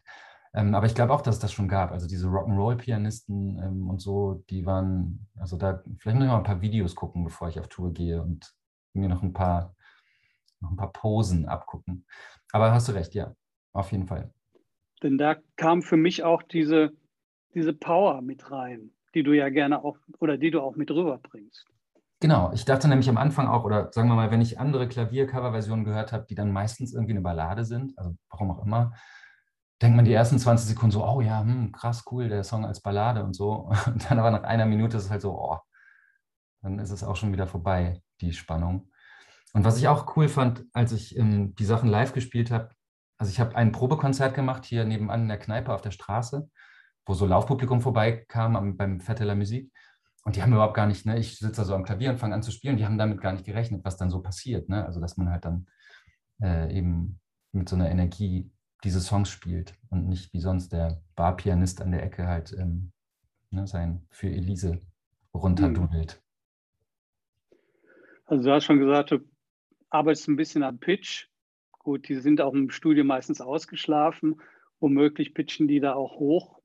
Ähm, 0.54 0.76
aber 0.76 0.86
ich 0.86 0.96
glaube 0.96 1.14
auch, 1.14 1.22
dass 1.22 1.36
es 1.36 1.42
das 1.42 1.54
schon 1.54 1.70
gab. 1.70 1.92
Also 1.92 2.08
diese 2.08 2.28
Rock'n'Roll-Pianisten 2.28 3.60
ähm, 3.64 3.90
und 3.90 4.02
so, 4.02 4.44
die 4.50 4.66
waren, 4.66 5.28
also 5.38 5.58
da, 5.58 5.82
vielleicht 5.98 6.16
muss 6.16 6.26
ich 6.26 6.32
mal 6.32 6.38
ein 6.38 6.44
paar 6.44 6.62
Videos 6.62 6.96
gucken, 6.96 7.24
bevor 7.24 7.48
ich 7.48 7.60
auf 7.60 7.70
Tour 7.70 7.94
gehe 7.94 8.22
und 8.22 8.54
mir 8.94 9.08
noch 9.08 9.24
ein 9.24 9.34
paar, 9.34 9.76
noch 10.60 10.72
ein 10.72 10.78
paar 10.78 10.92
Posen 10.92 11.46
abgucken. 11.46 12.06
Aber 12.52 12.74
hast 12.74 12.90
du 12.90 12.92
recht, 12.92 13.14
ja, 13.14 13.34
auf 13.72 13.92
jeden 13.94 14.08
Fall. 14.08 14.34
Denn 15.02 15.18
da 15.18 15.38
kam 15.56 15.82
für 15.82 15.98
mich 15.98 16.24
auch 16.24 16.44
diese, 16.44 16.92
diese 17.54 17.74
Power 17.74 18.22
mit 18.22 18.52
rein, 18.52 18.92
die 19.16 19.24
du 19.24 19.32
ja 19.32 19.50
gerne 19.50 19.84
auch 19.84 19.98
oder 20.20 20.38
die 20.38 20.52
du 20.52 20.62
auch 20.62 20.76
mit 20.76 20.92
rüberbringst. 20.92 21.66
Genau, 22.22 22.52
ich 22.54 22.66
dachte 22.66 22.88
nämlich 22.88 23.10
am 23.10 23.18
Anfang 23.18 23.48
auch, 23.48 23.64
oder 23.64 23.92
sagen 23.92 24.08
wir 24.08 24.14
mal, 24.16 24.30
wenn 24.30 24.42
ich 24.42 24.60
andere 24.60 24.88
Klavier-Cover-Versionen 24.88 25.84
gehört 25.84 26.14
habe, 26.14 26.28
die 26.30 26.36
dann 26.36 26.52
meistens 26.52 26.94
irgendwie 26.94 27.14
eine 27.14 27.22
Ballade 27.22 27.66
sind, 27.66 27.98
also 27.98 28.16
warum 28.30 28.52
auch 28.52 28.64
immer, 28.64 28.94
denkt 29.82 29.96
man 29.96 30.06
die 30.06 30.14
ersten 30.14 30.38
20 30.38 30.68
Sekunden 30.68 30.92
so, 30.92 31.04
oh 31.04 31.22
ja, 31.22 31.42
hm, 31.42 31.72
krass, 31.72 32.04
cool, 32.12 32.30
der 32.30 32.44
Song 32.44 32.64
als 32.64 32.80
Ballade 32.80 33.24
und 33.24 33.36
so. 33.36 33.72
Und 33.88 34.10
dann 34.10 34.20
aber 34.20 34.30
nach 34.30 34.44
einer 34.44 34.68
Minute 34.68 34.98
ist 34.98 35.06
es 35.06 35.10
halt 35.10 35.24
so, 35.24 35.32
oh, 35.32 35.58
dann 36.62 36.78
ist 36.78 36.92
es 36.92 37.04
auch 37.04 37.16
schon 37.16 37.34
wieder 37.34 37.48
vorbei, 37.48 38.04
die 38.22 38.34
Spannung. 38.34 38.92
Und 39.54 39.66
was 39.66 39.78
ich 39.78 39.88
auch 39.88 40.16
cool 40.16 40.30
fand, 40.30 40.64
als 40.74 40.92
ich 40.92 41.18
ähm, 41.18 41.56
die 41.56 41.66
Sachen 41.66 41.90
live 41.90 42.14
gespielt 42.14 42.52
habe, 42.52 42.70
also 43.18 43.32
ich 43.32 43.40
habe 43.40 43.56
ein 43.56 43.72
Probekonzert 43.72 44.36
gemacht 44.36 44.66
hier 44.66 44.86
nebenan 44.86 45.24
in 45.24 45.28
der 45.28 45.40
Kneipe 45.40 45.74
auf 45.74 45.82
der 45.82 45.92
Straße, 45.92 46.48
wo 47.08 47.14
so 47.16 47.26
Laufpublikum 47.26 47.82
vorbeikam 47.82 48.56
am, 48.56 48.78
beim 48.78 49.00
Vetteler 49.00 49.36
Musik. 49.36 49.72
Und 50.24 50.36
die 50.36 50.44
haben 50.44 50.54
überhaupt 50.54 50.76
gar 50.76 50.88
nicht, 50.88 51.06
ne, 51.06 51.18
ich 51.18 51.40
sitze 51.40 51.62
also 51.62 51.74
am 51.74 51.84
Klavier 51.84 52.12
und 52.12 52.20
fange 52.20 52.36
an 52.36 52.44
zu 52.44 52.52
spielen, 52.52 52.78
die 52.78 52.86
haben 52.86 52.98
damit 52.98 53.22
gar 53.22 53.34
nicht 53.34 53.46
gerechnet, 53.46 53.84
was 53.84 53.98
dann 53.98 54.12
so 54.12 54.22
passiert. 54.22 54.70
Ne? 54.70 54.86
Also 54.86 55.00
dass 55.00 55.18
man 55.18 55.30
halt 55.30 55.46
dann 55.46 55.68
äh, 56.42 56.76
eben 56.76 57.20
mit 57.52 57.68
so 57.68 57.76
einer 57.76 57.90
Energie 57.90 58.52
diese 58.84 59.02
Songs 59.02 59.30
spielt 59.30 59.76
und 59.90 60.08
nicht 60.08 60.34
wie 60.34 60.40
sonst 60.40 60.74
der 60.74 61.02
Barpianist 61.16 61.82
an 61.82 61.92
der 61.92 62.04
Ecke 62.04 62.28
halt 62.28 62.54
ähm, 62.58 62.92
ne, 63.50 63.68
sein 63.68 64.06
für 64.10 64.30
Elise 64.30 64.82
runterdudelt. 65.34 66.22
Also 68.26 68.44
du 68.46 68.52
hast 68.54 68.66
schon 68.66 68.80
gesagt, 68.80 69.12
du 69.12 69.20
arbeitest 69.90 70.28
ein 70.28 70.36
bisschen 70.36 70.64
am 70.64 70.80
Pitch. 70.80 71.28
Gut, 71.72 72.08
die 72.08 72.16
sind 72.16 72.42
auch 72.42 72.54
im 72.54 72.70
Studio 72.70 73.04
meistens 73.04 73.42
ausgeschlafen. 73.42 74.42
Womöglich 74.80 75.34
pitchen 75.34 75.68
die 75.68 75.80
da 75.80 75.94
auch 75.94 76.20
hoch, 76.20 76.62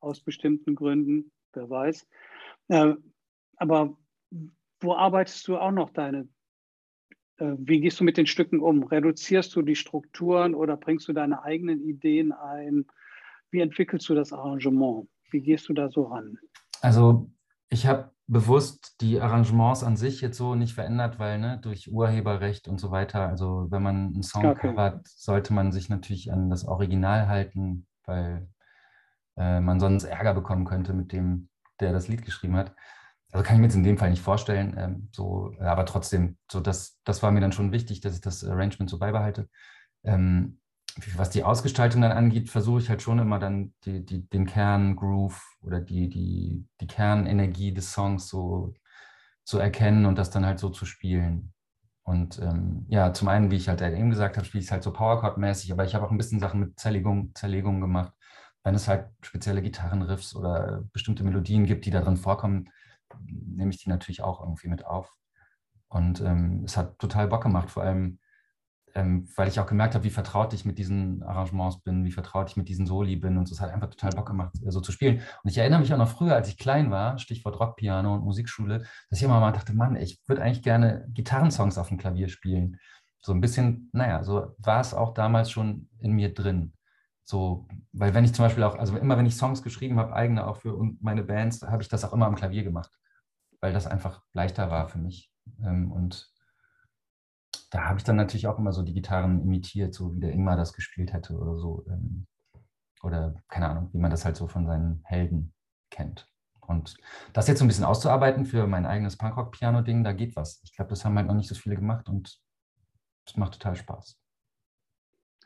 aus 0.00 0.20
bestimmten 0.20 0.74
Gründen, 0.74 1.30
wer 1.52 1.70
weiß. 1.70 2.06
Äh, 2.68 2.94
aber 3.56 3.96
wo 4.80 4.94
arbeitest 4.94 5.46
du 5.48 5.58
auch 5.58 5.72
noch 5.72 5.90
deine, 5.90 6.28
äh, 7.38 7.54
wie 7.58 7.80
gehst 7.80 8.00
du 8.00 8.04
mit 8.04 8.16
den 8.16 8.26
Stücken 8.26 8.60
um? 8.60 8.84
Reduzierst 8.84 9.54
du 9.56 9.62
die 9.62 9.76
Strukturen 9.76 10.54
oder 10.54 10.76
bringst 10.76 11.08
du 11.08 11.12
deine 11.12 11.42
eigenen 11.42 11.80
Ideen 11.82 12.32
ein? 12.32 12.86
Wie 13.50 13.60
entwickelst 13.60 14.08
du 14.08 14.14
das 14.14 14.32
Arrangement? 14.32 15.08
Wie 15.30 15.40
gehst 15.40 15.68
du 15.68 15.72
da 15.72 15.90
so 15.90 16.04
ran? 16.04 16.38
Also 16.80 17.30
ich 17.70 17.86
habe 17.86 18.12
bewusst 18.26 19.00
die 19.00 19.20
Arrangements 19.20 19.82
an 19.82 19.96
sich 19.96 20.20
jetzt 20.20 20.36
so 20.36 20.54
nicht 20.54 20.74
verändert, 20.74 21.18
weil 21.18 21.38
ne, 21.38 21.58
durch 21.62 21.90
Urheberrecht 21.90 22.68
und 22.68 22.78
so 22.78 22.90
weiter, 22.90 23.26
also 23.26 23.66
wenn 23.70 23.82
man 23.82 23.96
einen 24.14 24.22
Song 24.22 24.44
okay. 24.44 24.68
covert, 24.68 25.08
sollte 25.08 25.54
man 25.54 25.72
sich 25.72 25.88
natürlich 25.88 26.30
an 26.30 26.50
das 26.50 26.66
Original 26.66 27.26
halten, 27.28 27.86
weil 28.04 28.48
äh, 29.36 29.60
man 29.60 29.80
sonst 29.80 30.04
Ärger 30.04 30.34
bekommen 30.34 30.66
könnte 30.66 30.92
mit 30.92 31.12
dem, 31.12 31.48
der 31.80 31.92
das 31.92 32.08
Lied 32.08 32.24
geschrieben 32.24 32.56
hat. 32.56 32.74
Also 33.30 33.44
kann 33.44 33.56
ich 33.56 33.60
mir 33.60 33.66
jetzt 33.66 33.74
in 33.74 33.84
dem 33.84 33.98
Fall 33.98 34.10
nicht 34.10 34.22
vorstellen, 34.22 34.74
ähm, 34.78 35.08
so, 35.12 35.52
aber 35.60 35.84
trotzdem, 35.84 36.38
so 36.50 36.60
das, 36.60 36.98
das 37.04 37.22
war 37.22 37.30
mir 37.30 37.40
dann 37.40 37.52
schon 37.52 37.72
wichtig, 37.72 38.00
dass 38.00 38.14
ich 38.14 38.20
das 38.22 38.44
Arrangement 38.44 38.90
so 38.90 38.98
beibehalte. 38.98 39.48
Ähm, 40.04 40.60
was 41.14 41.30
die 41.30 41.44
Ausgestaltung 41.44 42.02
dann 42.02 42.12
angeht, 42.12 42.48
versuche 42.50 42.80
ich 42.80 42.88
halt 42.88 43.02
schon 43.02 43.18
immer 43.18 43.38
dann 43.38 43.74
die, 43.84 44.04
die, 44.04 44.28
den 44.28 44.46
Kerngroove 44.46 45.40
oder 45.62 45.80
die, 45.80 46.08
die, 46.08 46.66
die 46.80 46.86
Kernenergie 46.86 47.72
des 47.72 47.92
Songs 47.92 48.28
so 48.28 48.74
zu 49.44 49.58
erkennen 49.58 50.06
und 50.06 50.18
das 50.18 50.30
dann 50.30 50.46
halt 50.46 50.58
so 50.58 50.70
zu 50.70 50.86
spielen. 50.86 51.52
Und 52.02 52.38
ähm, 52.38 52.86
ja, 52.88 53.12
zum 53.12 53.28
einen, 53.28 53.50
wie 53.50 53.56
ich 53.56 53.68
halt 53.68 53.82
eben 53.82 54.10
gesagt 54.10 54.36
habe, 54.36 54.46
spiele 54.46 54.60
ich 54.60 54.66
es 54.66 54.72
halt 54.72 54.82
so 54.82 54.92
Powerchord-mäßig, 54.92 55.72
aber 55.72 55.84
ich 55.84 55.94
habe 55.94 56.06
auch 56.06 56.10
ein 56.10 56.16
bisschen 56.16 56.40
Sachen 56.40 56.60
mit 56.60 56.78
Zerlegung, 56.78 57.34
Zerlegung 57.34 57.80
gemacht. 57.80 58.12
Wenn 58.68 58.74
es 58.74 58.86
halt 58.86 59.06
spezielle 59.22 59.62
Gitarrenriffs 59.62 60.36
oder 60.36 60.84
bestimmte 60.92 61.24
Melodien 61.24 61.64
gibt, 61.64 61.86
die 61.86 61.90
da 61.90 62.02
drin 62.02 62.18
vorkommen, 62.18 62.68
nehme 63.24 63.70
ich 63.70 63.82
die 63.82 63.88
natürlich 63.88 64.22
auch 64.22 64.40
irgendwie 64.40 64.68
mit 64.68 64.84
auf. 64.84 65.10
Und 65.88 66.20
ähm, 66.20 66.64
es 66.66 66.76
hat 66.76 66.98
total 66.98 67.28
Bock 67.28 67.42
gemacht, 67.44 67.70
vor 67.70 67.82
allem 67.82 68.18
ähm, 68.94 69.26
weil 69.36 69.48
ich 69.48 69.58
auch 69.58 69.64
gemerkt 69.64 69.94
habe, 69.94 70.04
wie 70.04 70.10
vertraut 70.10 70.52
ich 70.52 70.66
mit 70.66 70.76
diesen 70.76 71.22
Arrangements 71.22 71.80
bin, 71.80 72.04
wie 72.04 72.12
vertraut 72.12 72.50
ich 72.50 72.58
mit 72.58 72.68
diesen 72.68 72.84
Soli 72.84 73.16
bin 73.16 73.38
und 73.38 73.50
es 73.50 73.58
hat 73.58 73.70
einfach 73.70 73.88
total 73.88 74.10
Bock 74.10 74.26
gemacht, 74.26 74.52
äh, 74.62 74.70
so 74.70 74.82
zu 74.82 74.92
spielen. 74.92 75.22
Und 75.42 75.48
ich 75.48 75.56
erinnere 75.56 75.80
mich 75.80 75.94
auch 75.94 75.98
noch 75.98 76.10
früher, 76.10 76.34
als 76.34 76.50
ich 76.50 76.58
klein 76.58 76.90
war, 76.90 77.16
Stichwort 77.16 77.58
Rockpiano 77.58 78.16
und 78.16 78.24
Musikschule, 78.24 78.80
dass 79.08 79.18
ich 79.18 79.22
immer 79.22 79.40
mal 79.40 79.52
dachte, 79.52 79.72
Mann, 79.72 79.96
ich 79.96 80.20
würde 80.26 80.42
eigentlich 80.42 80.62
gerne 80.62 81.06
Gitarrensongs 81.08 81.78
auf 81.78 81.88
dem 81.88 81.96
Klavier 81.96 82.28
spielen. 82.28 82.76
So 83.22 83.32
ein 83.32 83.40
bisschen, 83.40 83.88
naja, 83.94 84.22
so 84.22 84.54
war 84.58 84.82
es 84.82 84.92
auch 84.92 85.14
damals 85.14 85.50
schon 85.50 85.88
in 86.00 86.12
mir 86.12 86.34
drin. 86.34 86.74
So, 87.30 87.68
weil 87.92 88.14
wenn 88.14 88.24
ich 88.24 88.32
zum 88.32 88.46
Beispiel 88.46 88.62
auch, 88.62 88.78
also 88.78 88.96
immer 88.96 89.18
wenn 89.18 89.26
ich 89.26 89.36
Songs 89.36 89.62
geschrieben 89.62 89.98
habe, 89.98 90.14
eigene 90.14 90.46
auch 90.46 90.56
für 90.56 90.78
meine 91.02 91.22
Bands, 91.22 91.60
habe 91.60 91.82
ich 91.82 91.88
das 91.90 92.02
auch 92.02 92.14
immer 92.14 92.24
am 92.24 92.36
Klavier 92.36 92.64
gemacht, 92.64 92.90
weil 93.60 93.74
das 93.74 93.86
einfach 93.86 94.22
leichter 94.32 94.70
war 94.70 94.88
für 94.88 94.96
mich. 94.96 95.30
Ähm, 95.62 95.92
und 95.92 96.32
da 97.70 97.84
habe 97.84 97.98
ich 97.98 98.04
dann 98.04 98.16
natürlich 98.16 98.46
auch 98.46 98.58
immer 98.58 98.72
so 98.72 98.82
die 98.82 98.94
Gitarren 98.94 99.42
imitiert, 99.42 99.92
so 99.92 100.14
wie 100.14 100.20
der 100.20 100.32
Ingmar 100.32 100.56
das 100.56 100.72
gespielt 100.72 101.12
hätte 101.12 101.36
oder 101.36 101.58
so. 101.58 101.84
Ähm, 101.90 102.26
oder 103.02 103.34
keine 103.48 103.68
Ahnung, 103.68 103.90
wie 103.92 103.98
man 103.98 104.10
das 104.10 104.24
halt 104.24 104.36
so 104.36 104.48
von 104.48 104.64
seinen 104.64 105.02
Helden 105.04 105.52
kennt. 105.90 106.26
Und 106.62 106.96
das 107.34 107.46
jetzt 107.46 107.58
so 107.58 107.66
ein 107.66 107.68
bisschen 107.68 107.84
auszuarbeiten 107.84 108.46
für 108.46 108.66
mein 108.66 108.86
eigenes 108.86 109.18
Punkrock-Piano-Ding, 109.18 110.02
da 110.02 110.14
geht 110.14 110.34
was. 110.34 110.62
Ich 110.64 110.72
glaube, 110.74 110.88
das 110.88 111.04
haben 111.04 111.18
halt 111.18 111.26
noch 111.26 111.34
nicht 111.34 111.48
so 111.50 111.54
viele 111.54 111.76
gemacht 111.76 112.08
und 112.08 112.40
es 113.26 113.36
macht 113.36 113.52
total 113.52 113.76
Spaß. 113.76 114.18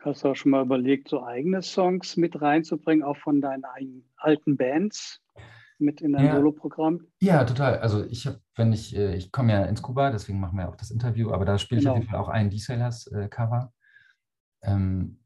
Hast 0.05 0.25
du 0.25 0.29
auch 0.29 0.37
schon 0.37 0.51
mal 0.51 0.65
überlegt, 0.65 1.09
so 1.09 1.25
eigene 1.25 1.63
Songs 1.63 2.17
mit 2.17 2.41
reinzubringen, 2.41 3.05
auch 3.05 3.17
von 3.17 3.41
deinen 3.41 3.65
alten 4.17 4.57
Bands? 4.57 5.23
mit 5.83 6.01
in 6.01 6.13
dein 6.13 6.27
ja. 6.27 6.37
Solo-Programm? 6.37 7.07
Ja, 7.21 7.45
total. 7.45 7.79
Also 7.81 8.05
ich 8.07 8.27
habe, 8.27 8.41
wenn 8.55 8.73
ich, 8.73 8.97
äh, 8.97 9.15
ich 9.17 9.33
komme 9.33 9.53
ja 9.53 9.65
ins 9.65 9.83
Kuba, 9.83 10.11
deswegen 10.11 10.41
machen 10.41 10.57
wir 10.59 10.69
auch 10.69 10.77
das 10.77 10.91
Interview, 10.91 11.33
aber 11.33 11.45
da 11.45 11.59
spiele 11.59 11.81
ich 11.81 11.85
genau. 11.85 11.95
auf 11.95 11.99
jeden 11.99 12.11
Fall 12.11 12.21
auch 12.21 12.29
ein 12.29 12.49
D-Sailors-Cover. 12.49 13.73
Ähm, 14.63 15.19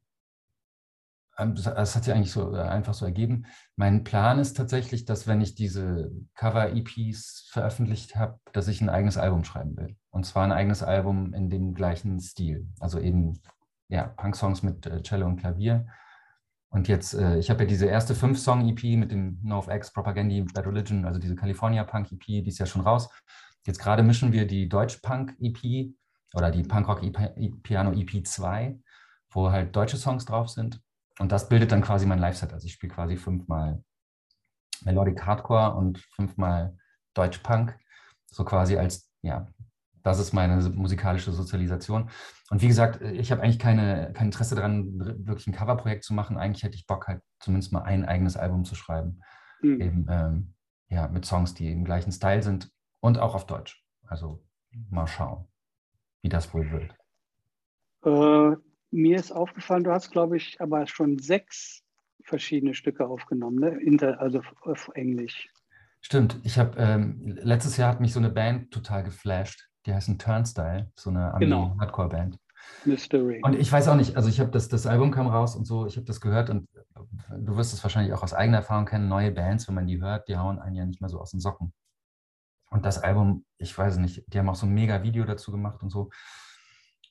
ähm 1.38 1.54
das 1.54 1.94
hat 1.94 2.04
sich 2.04 2.12
eigentlich 2.12 2.32
so 2.32 2.54
äh, 2.54 2.60
einfach 2.60 2.94
so 2.94 3.04
ergeben. 3.04 3.46
Mein 3.76 4.02
Plan 4.02 4.38
ist 4.38 4.56
tatsächlich, 4.56 5.04
dass 5.04 5.26
wenn 5.26 5.40
ich 5.40 5.54
diese 5.54 6.10
Cover-EPs 6.34 7.48
veröffentlicht 7.50 8.16
habe, 8.16 8.40
dass 8.52 8.68
ich 8.68 8.80
ein 8.80 8.88
eigenes 8.88 9.18
Album 9.18 9.44
schreiben 9.44 9.76
will. 9.76 9.96
Und 10.10 10.24
zwar 10.24 10.44
ein 10.44 10.52
eigenes 10.52 10.82
Album 10.82 11.34
in 11.34 11.50
dem 11.50 11.74
gleichen 11.74 12.18
Stil. 12.20 12.66
Also 12.80 12.98
eben 12.98 13.40
ja, 13.88 14.08
Punk-Songs 14.08 14.62
mit 14.62 14.86
äh, 14.86 15.02
Cello 15.02 15.26
und 15.26 15.36
Klavier 15.36 15.86
und 16.76 16.88
jetzt, 16.88 17.14
äh, 17.14 17.38
ich 17.38 17.48
habe 17.48 17.62
ja 17.62 17.68
diese 17.68 17.86
erste 17.86 18.14
fünf-Song-EP 18.14 18.98
mit 18.98 19.10
dem 19.10 19.38
NoFX, 19.42 19.92
Propagandy, 19.92 20.42
Bad 20.42 20.66
Religion, 20.66 21.04
also 21.04 21.18
diese 21.18 21.34
California 21.34 21.84
Punk-EP, 21.84 22.26
die 22.26 22.48
ist 22.48 22.58
ja 22.58 22.66
schon 22.66 22.82
raus. 22.82 23.08
Jetzt 23.66 23.78
gerade 23.78 24.02
mischen 24.02 24.32
wir 24.32 24.46
die 24.46 24.68
Deutsch-Punk-EP 24.68 25.94
oder 26.34 26.50
die 26.50 26.62
Punkrock-Piano-EP 26.64 28.26
2, 28.26 28.78
wo 29.30 29.50
halt 29.50 29.74
deutsche 29.74 29.96
Songs 29.96 30.24
drauf 30.24 30.50
sind. 30.50 30.80
Und 31.18 31.32
das 31.32 31.48
bildet 31.48 31.72
dann 31.72 31.80
quasi 31.80 32.04
mein 32.04 32.18
Live-Set. 32.18 32.52
Also 32.52 32.66
ich 32.66 32.74
spiele 32.74 32.92
quasi 32.92 33.16
fünfmal 33.16 33.82
Melodic 34.84 35.24
Hardcore 35.24 35.74
und 35.76 35.98
fünfmal 36.14 36.76
Deutsch-Punk. 37.14 37.74
So 38.26 38.44
quasi 38.44 38.76
als 38.76 39.10
ja, 39.22 39.48
das 40.06 40.20
ist 40.20 40.32
meine 40.32 40.56
musikalische 40.70 41.32
Sozialisation. 41.32 42.10
Und 42.50 42.62
wie 42.62 42.68
gesagt, 42.68 43.02
ich 43.02 43.32
habe 43.32 43.42
eigentlich 43.42 43.58
keine, 43.58 44.12
kein 44.14 44.26
Interesse 44.26 44.54
daran, 44.54 45.26
wirklich 45.26 45.48
ein 45.48 45.52
Coverprojekt 45.52 46.04
zu 46.04 46.14
machen. 46.14 46.36
Eigentlich 46.36 46.62
hätte 46.62 46.76
ich 46.76 46.86
Bock, 46.86 47.08
halt 47.08 47.22
zumindest 47.40 47.72
mal 47.72 47.82
ein 47.82 48.04
eigenes 48.04 48.36
Album 48.36 48.64
zu 48.64 48.76
schreiben. 48.76 49.20
Mhm. 49.62 49.80
Eben, 49.80 50.06
ähm, 50.08 50.54
ja, 50.88 51.08
mit 51.08 51.24
Songs, 51.24 51.54
die 51.54 51.72
im 51.72 51.84
gleichen 51.84 52.12
Style 52.12 52.40
sind 52.40 52.70
und 53.00 53.18
auch 53.18 53.34
auf 53.34 53.46
Deutsch. 53.46 53.84
Also 54.06 54.44
mal 54.90 55.08
schauen, 55.08 55.48
wie 56.22 56.28
das 56.28 56.54
wohl 56.54 56.70
wird. 56.70 56.94
Äh, 58.04 58.56
mir 58.92 59.16
ist 59.16 59.32
aufgefallen, 59.32 59.82
du 59.82 59.90
hast, 59.90 60.12
glaube 60.12 60.36
ich, 60.36 60.60
aber 60.60 60.86
schon 60.86 61.18
sechs 61.18 61.82
verschiedene 62.22 62.74
Stücke 62.74 63.08
aufgenommen, 63.08 63.58
ne? 63.58 63.70
Inter, 63.80 64.20
also 64.20 64.40
auf 64.60 64.88
Englisch. 64.94 65.48
Stimmt. 66.00 66.38
Ich 66.44 66.60
habe 66.60 66.78
ähm, 66.78 67.36
letztes 67.42 67.76
Jahr 67.76 67.90
hat 67.90 68.00
mich 68.00 68.12
so 68.12 68.20
eine 68.20 68.30
Band 68.30 68.70
total 68.70 69.02
geflasht 69.02 69.65
die 69.86 69.94
heißen 69.94 70.18
Turnstyle, 70.18 70.90
so 70.96 71.10
eine 71.10 71.34
genau. 71.38 71.76
Hardcore-Band. 71.78 72.38
Mystery. 72.84 73.40
Und 73.42 73.54
ich 73.54 73.70
weiß 73.70 73.88
auch 73.88 73.94
nicht, 73.94 74.16
also 74.16 74.28
ich 74.28 74.40
habe 74.40 74.50
das, 74.50 74.68
das 74.68 74.86
Album 74.86 75.10
kam 75.10 75.28
raus 75.28 75.54
und 75.56 75.64
so, 75.64 75.86
ich 75.86 75.96
habe 75.96 76.06
das 76.06 76.20
gehört 76.20 76.50
und 76.50 76.68
du 77.30 77.56
wirst 77.56 77.72
es 77.72 77.82
wahrscheinlich 77.82 78.12
auch 78.12 78.22
aus 78.22 78.34
eigener 78.34 78.58
Erfahrung 78.58 78.86
kennen, 78.86 79.08
neue 79.08 79.30
Bands, 79.30 79.68
wenn 79.68 79.74
man 79.74 79.86
die 79.86 80.00
hört, 80.00 80.28
die 80.28 80.36
hauen 80.36 80.58
einen 80.58 80.74
ja 80.74 80.84
nicht 80.84 81.00
mehr 81.00 81.08
so 81.08 81.20
aus 81.20 81.30
den 81.30 81.40
Socken. 81.40 81.72
Und 82.70 82.84
das 82.84 82.98
Album, 82.98 83.44
ich 83.58 83.76
weiß 83.76 83.98
nicht, 83.98 84.24
die 84.26 84.38
haben 84.38 84.48
auch 84.48 84.56
so 84.56 84.66
ein 84.66 84.74
mega 84.74 85.02
Video 85.02 85.24
dazu 85.24 85.52
gemacht 85.52 85.82
und 85.82 85.90
so. 85.90 86.10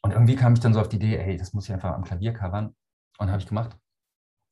Und 0.02 0.12
irgendwie 0.12 0.36
kam 0.36 0.54
ich 0.54 0.60
dann 0.60 0.74
so 0.74 0.82
auf 0.82 0.90
die 0.90 0.98
Idee, 0.98 1.18
ey, 1.18 1.38
das 1.38 1.54
muss 1.54 1.66
ich 1.66 1.74
einfach 1.74 1.94
am 1.94 2.04
Klavier 2.04 2.34
covern. 2.34 2.76
Und 3.18 3.30
habe 3.30 3.40
ich 3.42 3.48
gemacht. 3.48 3.78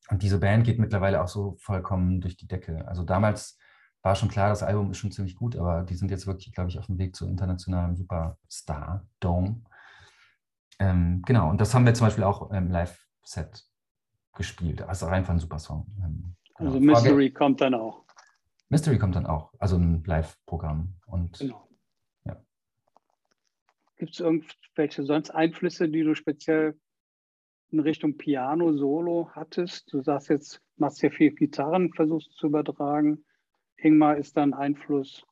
Und 0.10 0.24
diese 0.24 0.40
Band 0.40 0.64
geht 0.64 0.80
mittlerweile 0.80 1.22
auch 1.22 1.28
so 1.28 1.58
vollkommen 1.60 2.22
durch 2.22 2.38
die 2.38 2.48
Decke. 2.48 2.88
Also 2.88 3.04
damals 3.04 3.58
war 4.04 4.16
schon 4.16 4.30
klar, 4.30 4.50
das 4.50 4.64
Album 4.64 4.92
ist 4.92 4.98
schon 4.98 5.12
ziemlich 5.12 5.36
gut, 5.36 5.56
aber 5.56 5.84
die 5.84 5.96
sind 5.96 6.12
jetzt 6.12 6.28
wirklich, 6.28 6.54
glaube 6.54 6.70
ich, 6.70 6.78
auf 6.78 6.88
dem 6.88 6.98
Weg 6.98 7.16
zu 7.16 7.26
internationalem 7.26 7.96
Superstar, 7.96 9.08
Dome. 9.22 9.64
Ähm, 10.78 11.22
genau, 11.26 11.50
und 11.50 11.62
das 11.62 11.74
haben 11.74 11.86
wir 11.86 11.94
zum 11.94 12.08
Beispiel 12.08 12.26
auch 12.26 12.52
im 12.52 12.70
Live-Set 12.70 13.64
gespielt. 14.36 14.82
Also 14.82 15.06
einfach 15.06 15.34
ein 15.34 15.40
super 15.40 15.58
Song. 15.58 15.88
Ähm, 16.04 16.36
genau. 16.58 16.70
Also 16.70 16.80
Mystery 16.82 17.30
Frage, 17.30 17.32
kommt 17.32 17.62
dann 17.62 17.74
auch. 17.76 18.04
Mystery 18.68 18.98
kommt 18.98 19.16
dann 19.16 19.26
auch, 19.26 19.54
also 19.60 19.78
ein 19.78 20.04
Live-Programm. 20.04 20.96
genau. 21.40 21.70
ja. 22.26 22.44
Gibt 23.98 24.14
es 24.14 24.20
irgendwelche 24.20 25.06
sonst 25.06 25.30
Einflüsse, 25.30 25.88
die 25.88 26.04
du 26.04 26.14
speziell 26.14 26.78
in 27.70 27.80
Richtung 27.80 28.18
Piano, 28.18 28.74
Solo 28.74 29.30
hattest? 29.32 29.94
Du 29.94 30.02
sagst 30.02 30.28
jetzt, 30.28 30.62
machst 30.76 31.02
ja 31.02 31.10
viel 31.10 31.32
Gitarren, 31.32 31.94
versuchst 31.94 32.34
zu 32.34 32.48
übertragen. 32.48 33.24
Ingmar 33.84 34.18
ist 34.18 34.38
dann 34.38 34.54
Einfluss? 34.54 35.26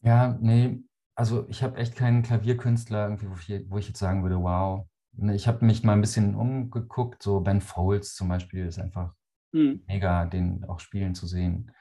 Ja, 0.00 0.38
nee, 0.40 0.82
also 1.14 1.46
ich 1.48 1.62
habe 1.62 1.76
echt 1.78 1.96
keinen 1.96 2.22
Klavierkünstler, 2.22 3.04
irgendwie, 3.04 3.28
wo, 3.68 3.78
ich, 3.78 3.88
jetzt 3.88 3.98
sagen 3.98 4.22
würde, 4.22 4.40
wow. 4.40 4.86
Ich 5.32 5.48
habe 5.48 5.64
mich 5.64 5.82
mal 5.82 5.94
ein 5.94 6.00
bisschen 6.00 6.36
umgeguckt, 6.36 7.22
so 7.22 7.40
Ben 7.40 7.60
Folds 7.60 8.14
zum 8.14 8.28
Beispiel 8.28 8.66
ist 8.66 8.78
einfach 8.78 9.14
hm. 9.52 9.82
mega, 9.88 10.26
den 10.26 10.64
auch 10.64 10.78
spielen 10.78 11.16
zu 11.16 11.26
sehen. 11.26 11.72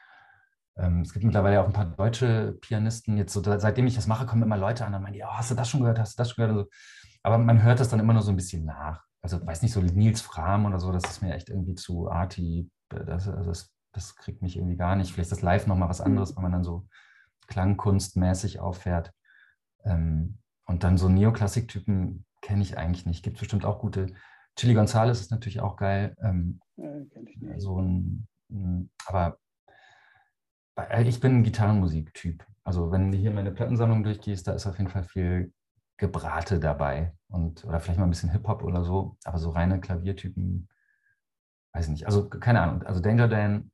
Ähm, 0.75 1.01
es 1.01 1.13
gibt 1.13 1.23
mittlerweile 1.23 1.61
auch 1.61 1.67
ein 1.67 1.73
paar 1.73 1.85
deutsche 1.85 2.57
Pianisten. 2.61 3.17
Jetzt 3.17 3.33
so, 3.33 3.43
seitdem 3.43 3.85
ich 3.85 3.95
das 3.95 4.07
mache, 4.07 4.25
kommen 4.25 4.43
immer 4.43 4.57
Leute 4.57 4.85
an 4.85 4.93
und 4.95 5.03
meinen, 5.03 5.21
oh, 5.21 5.27
hast 5.33 5.51
du 5.51 5.55
das 5.55 5.69
schon 5.69 5.81
gehört, 5.81 5.99
hast 5.99 6.17
du 6.17 6.21
das 6.21 6.31
schon 6.31 6.47
gehört? 6.47 6.69
Aber 7.21 7.37
man 7.37 7.61
hört 7.61 7.79
das 7.79 7.89
dann 7.89 7.99
immer 7.99 8.13
nur 8.13 8.23
so 8.23 8.31
ein 8.31 8.35
bisschen 8.35 8.65
nach. 8.65 9.03
Also 9.21 9.45
weiß 9.45 9.61
nicht, 9.61 9.71
so 9.73 9.81
Nils 9.81 10.21
Fram 10.21 10.65
oder 10.65 10.79
so, 10.79 10.91
das 10.91 11.03
ist 11.05 11.21
mir 11.21 11.35
echt 11.35 11.49
irgendwie 11.49 11.75
zu 11.75 12.09
arty. 12.09 12.71
Das, 12.89 13.27
also 13.27 13.49
das 13.49 13.76
das 13.93 14.15
kriegt 14.15 14.41
mich 14.41 14.57
irgendwie 14.57 14.77
gar 14.77 14.95
nicht. 14.95 15.11
Vielleicht 15.11 15.31
ist 15.31 15.37
das 15.37 15.41
live 15.41 15.67
nochmal 15.67 15.89
was 15.89 16.01
anderes, 16.01 16.31
mhm. 16.31 16.35
wenn 16.37 16.43
man 16.43 16.51
dann 16.51 16.63
so 16.63 16.87
klangkunstmäßig 17.47 18.59
auffährt. 18.59 19.13
Ähm, 19.83 20.39
und 20.65 20.83
dann 20.83 20.97
so 20.97 21.09
Neoklassik-Typen 21.09 22.25
kenne 22.41 22.61
ich 22.61 22.77
eigentlich 22.77 23.05
nicht. 23.05 23.23
Gibt 23.23 23.39
bestimmt 23.39 23.65
auch 23.65 23.79
gute. 23.79 24.07
Chili 24.55 24.73
Gonzales 24.73 25.21
ist 25.21 25.31
natürlich 25.31 25.61
auch 25.61 25.77
geil. 25.77 26.15
Ähm, 26.21 26.59
ja, 26.75 27.59
so 27.59 27.81
ein, 27.81 28.27
ein, 28.49 28.89
aber 29.05 29.37
ich 31.03 31.19
bin 31.19 31.37
ein 31.37 31.43
Gitarrenmusik-Typ. 31.43 32.45
Also 32.63 32.91
wenn 32.91 33.11
du 33.11 33.17
hier 33.17 33.31
meine 33.31 33.51
Plattensammlung 33.51 34.03
durchgehst, 34.03 34.47
da 34.47 34.53
ist 34.53 34.67
auf 34.67 34.77
jeden 34.77 34.89
Fall 34.89 35.03
viel 35.03 35.53
Gebrate 35.97 36.59
dabei. 36.59 37.13
Und, 37.29 37.65
oder 37.65 37.79
vielleicht 37.79 37.99
mal 37.99 38.05
ein 38.05 38.11
bisschen 38.11 38.31
Hip-Hop 38.31 38.63
oder 38.63 38.83
so. 38.83 39.17
Aber 39.23 39.37
so 39.37 39.49
reine 39.49 39.79
Klaviertypen, 39.79 40.67
weiß 41.73 41.85
ich 41.85 41.91
nicht. 41.91 42.05
Also 42.05 42.29
keine 42.29 42.61
Ahnung. 42.61 42.83
Also 42.83 42.99
Danger 42.99 43.27
Dan 43.27 43.71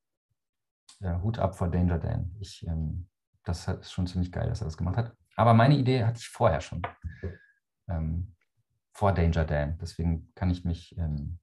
ja, 0.99 1.21
Hut 1.21 1.39
ab 1.39 1.55
vor 1.55 1.69
Danger 1.69 1.99
Dan. 1.99 2.35
Ich, 2.39 2.65
ähm, 2.67 3.07
das 3.43 3.67
ist 3.67 3.91
schon 3.91 4.07
ziemlich 4.07 4.31
geil, 4.31 4.47
dass 4.47 4.61
er 4.61 4.65
das 4.65 4.77
gemacht 4.77 4.97
hat. 4.97 5.15
Aber 5.35 5.53
meine 5.53 5.77
Idee 5.77 6.03
hatte 6.03 6.19
ich 6.19 6.27
vorher 6.27 6.61
schon. 6.61 6.81
Ähm, 7.89 8.35
vor 8.93 9.11
Danger 9.11 9.45
Dan. 9.45 9.77
Deswegen 9.79 10.31
kann 10.35 10.49
ich 10.49 10.63
mich 10.63 10.95
ähm, 10.97 11.39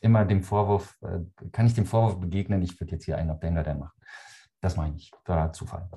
immer 0.00 0.24
dem 0.24 0.42
Vorwurf, 0.42 0.98
äh, 1.02 1.20
kann 1.52 1.66
ich 1.66 1.74
dem 1.74 1.86
Vorwurf 1.86 2.20
begegnen, 2.20 2.62
ich 2.62 2.78
würde 2.80 2.92
jetzt 2.92 3.04
hier 3.04 3.16
einen 3.16 3.30
auf 3.30 3.40
Danger 3.40 3.62
Dan 3.62 3.78
machen. 3.78 3.98
Das 4.60 4.76
meine 4.76 4.96
ich, 4.96 5.10
war 5.24 5.52
Zufall. 5.52 5.88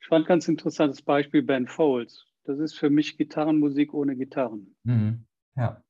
Ich 0.00 0.08
fand 0.08 0.26
ganz 0.26 0.48
interessantes 0.48 1.00
Beispiel 1.00 1.42
Ben 1.42 1.66
Folds. 1.66 2.26
Das 2.44 2.58
ist 2.58 2.74
für 2.74 2.90
mich 2.90 3.16
Gitarrenmusik 3.16 3.94
ohne 3.94 4.16
Gitarren. 4.16 4.76
Mhm. 4.82 5.26
Ja. 5.56 5.82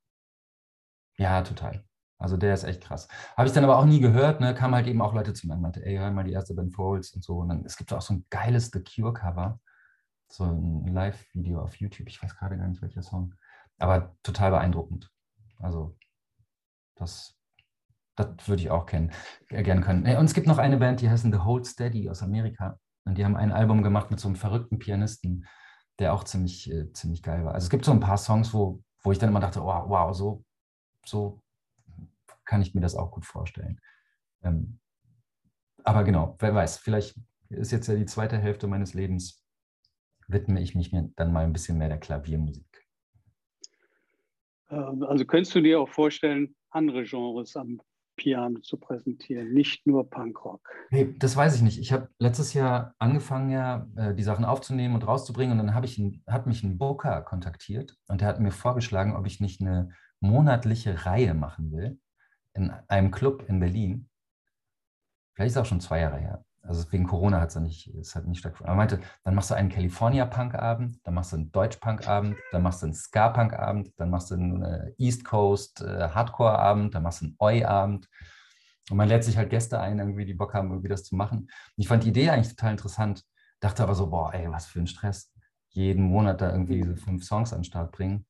Ja, 1.17 1.43
total. 1.43 1.85
Also 2.25 2.39
der 2.39 2.55
ist 2.55 2.65
echt 2.65 2.83
krass. 2.83 3.07
Habe 3.37 3.49
ich 3.49 3.53
dann 3.53 3.65
aber 3.65 3.77
auch 3.77 3.85
nie 3.85 4.01
gehört, 4.01 4.41
ne? 4.41 4.55
Kamen 4.55 4.75
halt 4.75 4.87
eben 4.87 5.03
auch 5.03 5.13
Leute 5.13 5.35
zu 5.35 5.47
mir 5.47 5.53
und 5.53 5.61
meinte, 5.61 5.85
ey, 5.85 5.99
hör 5.99 6.11
mal 6.11 6.25
die 6.25 6.33
erste 6.33 6.55
Ben 6.55 6.71
Folds 6.71 7.13
und 7.13 7.23
so. 7.23 7.37
Und 7.37 7.51
dann, 7.51 7.67
es 7.67 7.77
gibt 7.77 7.93
auch 7.93 8.01
so 8.01 8.15
ein 8.15 8.25
geiles 8.31 8.71
The 8.73 8.83
Cure-Cover, 8.83 9.61
so 10.29 10.45
ein 10.45 10.87
Live-Video 10.87 11.61
auf 11.61 11.77
YouTube. 11.77 12.09
Ich 12.09 12.23
weiß 12.23 12.35
gerade 12.35 12.57
gar 12.57 12.67
nicht, 12.67 12.81
welcher 12.81 13.03
Song. 13.03 13.35
Aber 13.79 14.17
total 14.23 14.53
beeindruckend. 14.53 15.13
Also, 15.59 15.99
das, 16.95 17.39
das 18.17 18.49
würde 18.49 18.63
ich 18.63 18.71
auch 18.71 18.87
kennen, 18.87 19.13
äh, 19.51 19.63
können. 19.63 20.17
Und 20.17 20.25
es 20.25 20.33
gibt 20.33 20.47
noch 20.47 20.57
eine 20.57 20.79
Band, 20.79 21.03
die 21.03 21.11
heißt 21.11 21.25
The 21.25 21.39
Hold 21.41 21.67
Steady 21.67 22.09
aus 22.09 22.23
Amerika. 22.23 22.79
Und 23.05 23.19
die 23.19 23.25
haben 23.27 23.37
ein 23.37 23.53
Album 23.53 23.83
gemacht 23.83 24.11
mit 24.11 24.19
so 24.19 24.29
einem 24.29 24.37
verrückten 24.37 24.79
Pianisten, 24.79 25.45
der 25.99 26.15
auch 26.15 26.25
ziemlich, 26.25 26.73
äh, 26.73 26.91
ziemlich 26.95 27.23
geil 27.23 27.45
war. 27.45 27.53
Also 27.53 27.67
es 27.67 27.71
gibt 27.71 27.85
so 27.85 27.93
ein 27.93 28.01
paar 28.01 28.17
Songs, 28.17 28.55
wo, 28.55 28.83
wo 29.03 29.13
ich 29.13 29.19
dann 29.19 29.29
immer 29.29 29.41
dachte, 29.41 29.61
oh, 29.61 29.67
wow, 29.67 30.17
so, 30.17 30.43
so 31.05 31.44
kann 32.45 32.63
ich 32.63 32.75
mir 32.75 32.81
das 32.81 32.95
auch 32.95 33.11
gut 33.11 33.25
vorstellen. 33.25 33.81
Ähm, 34.43 34.79
aber 35.85 36.05
genau, 36.05 36.37
wer 36.39 36.55
weiß, 36.55 36.79
vielleicht 36.79 37.15
ist 37.51 37.73
jetzt 37.73 37.89
ja 37.89 37.95
die 37.95 38.07
zweite 38.07 38.39
Hälfte 38.39 38.67
meines 38.67 38.95
Lebens, 38.95 39.45
widme 40.29 40.61
ich 40.61 40.75
mich 40.75 40.93
mir 40.93 41.11
dann 41.17 41.33
mal 41.33 41.45
ein 41.45 41.53
bisschen 41.53 41.79
mehr 41.79 41.89
der 41.89 42.01
Klaviermusik. 42.01 42.87
Ähm, 44.71 45.03
also 45.03 45.25
könntest 45.25 45.55
du 45.55 45.61
dir 45.61 45.81
auch 45.81 45.89
vorstellen, 45.89 46.55
andere 46.71 47.05
Genres 47.05 47.57
am 47.57 47.81
Piano 48.17 48.61
zu 48.61 48.79
präsentieren, 48.79 49.53
nicht 49.53 49.87
nur 49.87 50.09
Punkrock? 50.09 50.69
Hey, 50.91 51.15
das 51.19 51.37
weiß 51.37 51.57
ich 51.57 51.63
nicht. 51.63 51.79
Ich 51.79 51.93
habe 51.93 52.09
letztes 52.19 52.55
Jahr 52.55 52.95
angefangen, 52.99 53.51
ja, 53.51 53.89
äh, 53.97 54.15
die 54.15 54.23
Sachen 54.23 54.45
aufzunehmen 54.45 54.95
und 54.95 55.07
rauszubringen. 55.07 55.59
Und 55.59 55.67
dann 55.67 55.75
ich 55.85 55.99
ein, 55.99 56.23
hat 56.27 56.47
mich 56.47 56.63
ein 56.63 56.79
Booker 56.79 57.23
kontaktiert 57.23 57.97
und 58.09 58.21
der 58.21 58.29
hat 58.29 58.41
mir 58.41 58.53
vorgeschlagen, 58.53 59.17
ob 59.17 59.27
ich 59.27 59.41
nicht 59.41 59.61
eine 59.61 59.91
monatliche 60.21 61.05
Reihe 61.05 61.35
machen 61.35 61.73
will 61.73 61.99
in 62.55 62.71
einem 62.89 63.11
Club 63.11 63.45
in 63.49 63.61
Berlin. 63.61 64.09
Vielleicht 65.35 65.51
ist 65.51 65.57
es 65.57 65.63
auch 65.63 65.67
schon 65.67 65.81
zwei 65.81 66.01
Jahre 66.01 66.19
her. 66.19 66.45
Also 66.67 66.91
wegen 66.93 67.07
Corona 67.07 67.41
hat 67.41 67.51
es 67.51 67.57
nicht, 67.57 67.89
es 67.89 68.15
hat 68.15 68.27
nicht 68.27 68.39
stattgefunden. 68.39 68.73
Aber 68.73 68.83
er 68.83 68.87
meinte, 68.87 69.01
dann 69.23 69.35
machst 69.35 69.51
du 69.51 69.55
einen 69.55 69.69
California-Punk-Abend, 69.69 70.99
dann 71.05 71.15
machst 71.15 71.33
du 71.33 71.37
einen 71.37 71.53
Deutsch-Punk-Abend, 71.53 72.37
dann 72.53 72.63
machst 72.63 72.81
du 72.81 72.87
einen 72.87 72.95
Ska-Punk-Abend, 72.95 73.93
dann 73.99 74.11
machst 74.11 74.31
du 74.31 74.35
einen 74.35 74.63
äh, 74.63 74.93
East 74.97 75.25
Coast 75.25 75.83
äh, 75.83 76.09
Hardcore-Abend, 76.09 76.95
dann 76.95 77.03
machst 77.03 77.21
du 77.21 77.27
einen 77.27 77.37
Oi-Abend. 77.39 78.09
Und 78.91 78.97
man 78.97 79.09
lädt 79.09 79.25
sich 79.25 79.37
halt 79.37 79.51
Gäste 79.51 79.79
ein, 79.81 79.99
irgendwie, 79.99 80.25
die 80.25 80.35
Bock 80.35 80.55
haben, 80.55 80.71
irgendwie 80.71 80.89
das 80.89 81.05
zu 81.05 81.17
machen. 81.17 81.41
Und 81.41 81.51
ich 81.77 81.89
fand 81.89 82.05
die 82.05 82.09
Idee 82.09 82.31
eigentlich 82.31 82.55
total 82.55 82.73
interessant, 82.73 83.25
dachte 83.61 83.83
aber 83.83 83.95
so, 83.95 84.09
boah, 84.09 84.33
ey, 84.33 84.51
was 84.51 84.67
für 84.67 84.81
ein 84.81 84.87
Stress. 84.87 85.33
Jeden 85.71 86.05
Monat 86.05 86.41
da 86.41 86.51
irgendwie 86.51 86.77
diese 86.77 86.97
fünf 86.97 87.25
Songs 87.25 87.53
an 87.53 87.61
den 87.61 87.65
Start 87.65 87.93
bringen. 87.93 88.27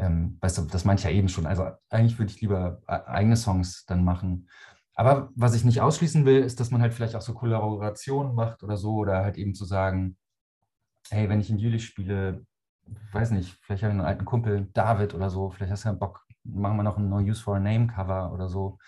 Ähm, 0.00 0.38
weißt 0.40 0.58
du, 0.58 0.62
das 0.62 0.86
meinte 0.86 1.02
ich 1.02 1.04
ja 1.04 1.16
eben 1.16 1.28
schon. 1.28 1.46
Also 1.46 1.70
eigentlich 1.90 2.18
würde 2.18 2.32
ich 2.32 2.40
lieber 2.40 2.80
äh, 2.88 3.00
eigene 3.06 3.36
Songs 3.36 3.84
dann 3.84 4.02
machen. 4.02 4.48
Aber 4.94 5.30
was 5.34 5.54
ich 5.54 5.64
nicht 5.64 5.80
ausschließen 5.80 6.24
will, 6.24 6.42
ist, 6.42 6.58
dass 6.58 6.70
man 6.70 6.80
halt 6.80 6.94
vielleicht 6.94 7.14
auch 7.16 7.20
so 7.20 7.34
Kollaborationen 7.34 8.34
macht 8.34 8.62
oder 8.62 8.76
so, 8.76 8.94
oder 8.94 9.22
halt 9.22 9.36
eben 9.36 9.54
zu 9.54 9.64
sagen, 9.64 10.16
hey, 11.10 11.28
wenn 11.28 11.40
ich 11.40 11.50
in 11.50 11.58
Jülich 11.58 11.84
spiele, 11.84 12.46
weiß 13.12 13.30
nicht, 13.32 13.58
vielleicht 13.62 13.82
habe 13.82 13.92
ich 13.92 13.98
einen 13.98 14.06
alten 14.06 14.24
Kumpel, 14.24 14.68
David 14.72 15.14
oder 15.14 15.30
so, 15.30 15.50
vielleicht 15.50 15.72
hast 15.72 15.84
du 15.84 15.90
ja 15.90 15.94
Bock, 15.94 16.26
machen 16.44 16.76
wir 16.76 16.82
noch 16.82 16.96
ein 16.96 17.08
No 17.08 17.18
Use 17.18 17.42
for 17.42 17.56
a 17.56 17.60
Name 17.60 17.86
Cover 17.86 18.32
oder 18.32 18.48
so. 18.48 18.78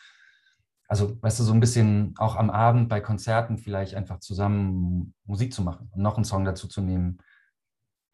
Also, 0.89 1.17
weißt 1.23 1.41
du, 1.41 1.45
so 1.45 1.53
ein 1.53 1.61
bisschen 1.61 2.15
auch 2.19 2.37
am 2.37 2.51
Abend 2.51 2.89
bei 2.89 3.01
Konzerten 3.01 3.59
vielleicht 3.59 3.95
einfach 3.95 4.19
zusammen 4.19 5.15
Musik 5.25 5.53
zu 5.53 5.63
machen 5.63 5.91
und 5.93 6.03
noch 6.03 6.17
einen 6.17 6.25
Song 6.25 6.45
dazu 6.45 6.69
zu 6.69 6.83
nehmen, 6.83 7.19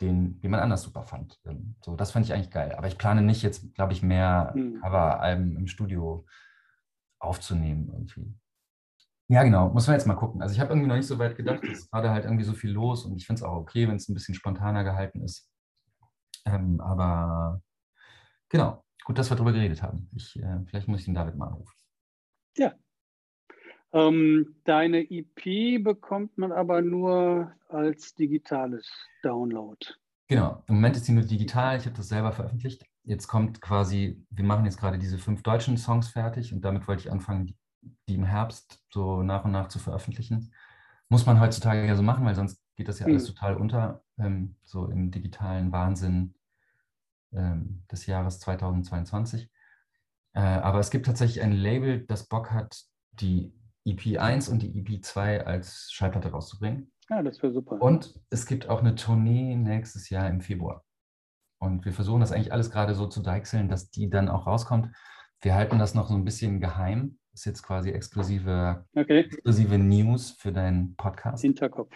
den 0.00 0.38
jemand 0.42 0.62
anders 0.62 0.82
super 0.82 1.02
fand. 1.02 1.40
Ähm, 1.44 1.74
so, 1.82 1.96
das 1.96 2.10
fand 2.10 2.26
ich 2.26 2.32
eigentlich 2.32 2.50
geil. 2.50 2.74
Aber 2.76 2.86
ich 2.86 2.98
plane 2.98 3.22
nicht 3.22 3.42
jetzt, 3.42 3.74
glaube 3.74 3.92
ich, 3.92 4.02
mehr 4.02 4.52
mhm. 4.54 4.80
Coveralben 4.80 5.56
im 5.56 5.66
Studio 5.66 6.26
aufzunehmen 7.18 7.88
irgendwie. 7.92 8.34
Ja, 9.30 9.42
genau, 9.42 9.68
muss 9.68 9.86
man 9.86 9.96
jetzt 9.96 10.06
mal 10.06 10.14
gucken. 10.14 10.40
Also 10.40 10.54
ich 10.54 10.60
habe 10.60 10.70
irgendwie 10.70 10.88
noch 10.88 10.96
nicht 10.96 11.06
so 11.06 11.18
weit 11.18 11.36
gedacht, 11.36 11.62
es 11.62 11.80
ist 11.80 11.90
gerade 11.90 12.10
halt 12.10 12.24
irgendwie 12.24 12.44
so 12.44 12.54
viel 12.54 12.70
los 12.70 13.04
und 13.04 13.14
ich 13.16 13.26
finde 13.26 13.40
es 13.40 13.42
auch 13.42 13.56
okay, 13.56 13.86
wenn 13.86 13.96
es 13.96 14.08
ein 14.08 14.14
bisschen 14.14 14.34
spontaner 14.34 14.84
gehalten 14.84 15.22
ist. 15.22 15.50
Ähm, 16.46 16.80
aber 16.80 17.60
genau, 18.48 18.84
gut, 19.04 19.18
dass 19.18 19.30
wir 19.30 19.36
darüber 19.36 19.52
geredet 19.52 19.82
haben. 19.82 20.08
Ich, 20.14 20.38
äh, 20.38 20.60
vielleicht 20.66 20.88
muss 20.88 21.00
ich 21.00 21.04
den 21.04 21.14
David 21.14 21.36
mal 21.36 21.48
anrufen. 21.48 21.74
Ja. 22.56 22.74
Ähm, 23.92 24.56
deine 24.64 25.10
EP 25.10 25.82
bekommt 25.82 26.36
man 26.36 26.52
aber 26.52 26.82
nur 26.82 27.52
als 27.68 28.14
digitales 28.14 28.90
Download. 29.22 29.78
Genau, 30.28 30.62
im 30.66 30.74
Moment 30.76 30.96
ist 30.96 31.06
sie 31.06 31.12
nur 31.12 31.24
digital. 31.24 31.78
Ich 31.78 31.86
habe 31.86 31.96
das 31.96 32.08
selber 32.08 32.32
veröffentlicht. 32.32 32.84
Jetzt 33.04 33.28
kommt 33.28 33.62
quasi, 33.62 34.22
wir 34.28 34.44
machen 34.44 34.66
jetzt 34.66 34.78
gerade 34.78 34.98
diese 34.98 35.16
fünf 35.16 35.42
deutschen 35.42 35.78
Songs 35.78 36.08
fertig 36.08 36.52
und 36.52 36.60
damit 36.60 36.86
wollte 36.86 37.00
ich 37.00 37.10
anfangen, 37.10 37.46
die, 37.46 37.56
die 38.08 38.14
im 38.16 38.24
Herbst 38.24 38.84
so 38.90 39.22
nach 39.22 39.46
und 39.46 39.52
nach 39.52 39.68
zu 39.68 39.78
veröffentlichen. 39.78 40.52
Muss 41.08 41.24
man 41.24 41.40
heutzutage 41.40 41.86
ja 41.86 41.96
so 41.96 42.02
machen, 42.02 42.26
weil 42.26 42.34
sonst 42.34 42.60
geht 42.76 42.88
das 42.88 42.98
ja 42.98 43.06
alles 43.06 43.22
mhm. 43.22 43.34
total 43.34 43.56
unter, 43.56 44.04
ähm, 44.18 44.56
so 44.64 44.90
im 44.90 45.10
digitalen 45.10 45.72
Wahnsinn 45.72 46.34
ähm, 47.32 47.84
des 47.90 48.04
Jahres 48.04 48.38
2022. 48.40 49.50
Äh, 50.34 50.40
aber 50.40 50.78
es 50.78 50.90
gibt 50.90 51.06
tatsächlich 51.06 51.42
ein 51.42 51.52
Label, 51.52 52.04
das 52.06 52.28
Bock 52.28 52.50
hat, 52.50 52.84
die 53.12 53.57
EP 53.90 54.20
1 54.20 54.48
und 54.48 54.62
die 54.62 54.78
EP 54.78 55.04
2 55.04 55.46
als 55.46 55.90
Schallplatte 55.92 56.30
rauszubringen. 56.30 56.92
Ja, 57.08 57.22
das 57.22 57.42
wäre 57.42 57.52
super. 57.52 57.80
Und 57.80 58.20
es 58.30 58.46
gibt 58.46 58.68
auch 58.68 58.80
eine 58.80 58.94
Tournee 58.94 59.56
nächstes 59.56 60.10
Jahr 60.10 60.28
im 60.28 60.40
Februar. 60.40 60.84
Und 61.60 61.84
wir 61.84 61.92
versuchen 61.92 62.20
das 62.20 62.32
eigentlich 62.32 62.52
alles 62.52 62.70
gerade 62.70 62.94
so 62.94 63.06
zu 63.06 63.22
deichseln, 63.22 63.68
dass 63.68 63.90
die 63.90 64.10
dann 64.10 64.28
auch 64.28 64.46
rauskommt. 64.46 64.94
Wir 65.40 65.54
halten 65.54 65.78
das 65.78 65.94
noch 65.94 66.08
so 66.08 66.14
ein 66.14 66.24
bisschen 66.24 66.60
geheim. 66.60 67.18
Das 67.32 67.40
ist 67.40 67.46
jetzt 67.46 67.62
quasi 67.62 67.90
exklusive, 67.90 68.84
okay. 68.94 69.20
exklusive 69.20 69.78
News 69.78 70.30
für 70.32 70.52
deinen 70.52 70.94
Podcast. 70.96 71.42
Hinterkopf. 71.42 71.94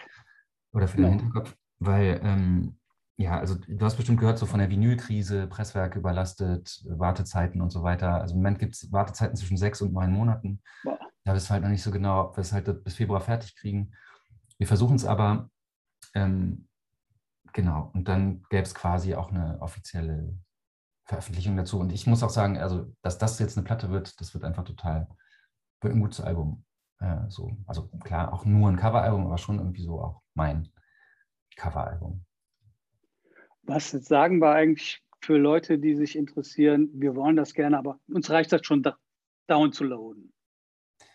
Oder 0.73 0.87
für 0.87 0.97
deinen 0.97 1.17
ja. 1.17 1.23
Hinterkopf. 1.23 1.55
Weil, 1.79 2.19
ähm, 2.23 2.77
ja, 3.17 3.39
also 3.39 3.55
du 3.55 3.85
hast 3.85 3.95
bestimmt 3.95 4.19
gehört, 4.19 4.37
so 4.37 4.45
von 4.45 4.59
der 4.59 4.69
Vinylkrise, 4.69 5.47
Presswerke 5.47 5.99
überlastet, 5.99 6.83
Wartezeiten 6.87 7.61
und 7.61 7.71
so 7.71 7.83
weiter. 7.83 8.21
Also 8.21 8.33
im 8.33 8.39
Moment 8.39 8.59
gibt 8.59 8.75
es 8.75 8.91
Wartezeiten 8.91 9.35
zwischen 9.35 9.57
sechs 9.57 9.81
und 9.81 9.93
neun 9.93 10.11
Monaten. 10.11 10.61
Boah. 10.83 10.97
Da 11.23 11.33
wissen 11.33 11.49
wir 11.49 11.53
halt 11.53 11.63
noch 11.63 11.69
nicht 11.69 11.83
so 11.83 11.91
genau, 11.91 12.25
ob 12.25 12.37
wir 12.37 12.41
es 12.41 12.51
halt 12.51 12.83
bis 12.83 12.95
Februar 12.95 13.21
fertig 13.21 13.55
kriegen. 13.55 13.93
Wir 14.57 14.67
versuchen 14.67 14.95
es 14.95 15.05
aber, 15.05 15.49
ähm, 16.13 16.67
genau, 17.53 17.91
und 17.93 18.07
dann 18.07 18.43
gäbe 18.49 18.63
es 18.63 18.75
quasi 18.75 19.15
auch 19.15 19.31
eine 19.31 19.61
offizielle 19.61 20.37
Veröffentlichung 21.05 21.57
dazu. 21.57 21.79
Und 21.79 21.91
ich 21.91 22.07
muss 22.07 22.23
auch 22.23 22.29
sagen, 22.29 22.57
also, 22.57 22.93
dass 23.01 23.17
das 23.17 23.39
jetzt 23.39 23.57
eine 23.57 23.65
Platte 23.65 23.89
wird, 23.89 24.19
das 24.19 24.33
wird 24.33 24.43
einfach 24.43 24.63
total, 24.63 25.07
wird 25.81 25.93
ein 25.93 26.01
gutes 26.01 26.21
Album. 26.21 26.65
Äh, 26.99 27.29
so. 27.29 27.57
Also 27.67 27.87
klar, 28.03 28.33
auch 28.33 28.45
nur 28.45 28.69
ein 28.69 28.77
Coveralbum, 28.77 29.25
aber 29.25 29.37
schon 29.37 29.59
irgendwie 29.59 29.83
so 29.83 29.99
auch 29.99 30.21
mein 30.33 30.69
Coveralbum. 31.57 32.25
Was 33.63 33.91
sagen 33.91 34.39
wir 34.39 34.51
eigentlich 34.51 35.01
für 35.21 35.37
Leute, 35.37 35.79
die 35.79 35.95
sich 35.95 36.17
interessieren, 36.17 36.89
wir 36.93 37.15
wollen 37.15 37.37
das 37.37 37.53
gerne, 37.53 37.77
aber 37.77 37.99
uns 38.07 38.29
reicht 38.29 38.51
das 38.51 38.65
schon 38.65 38.83
down 39.47 39.71
zu 39.71 39.85
loaden. 39.85 40.33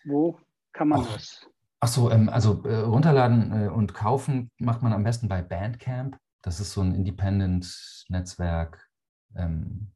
Wo 0.05 0.39
kann 0.73 0.89
man 0.89 1.01
Och, 1.01 1.13
das? 1.13 1.49
Ach 1.81 1.89
so, 1.89 2.11
ähm, 2.11 2.29
also 2.29 2.65
äh, 2.65 2.77
runterladen 2.77 3.67
äh, 3.67 3.69
und 3.69 3.95
kaufen 3.95 4.51
macht 4.59 4.83
man 4.83 4.93
am 4.93 5.05
besten 5.05 5.29
bei 5.29 5.43
Bandcamp. 5.43 6.19
Das 6.43 6.61
ist 6.61 6.73
so 6.73 6.81
ein 6.81 6.95
Independent-Netzwerk. 6.95 8.89
Ähm, 9.37 9.93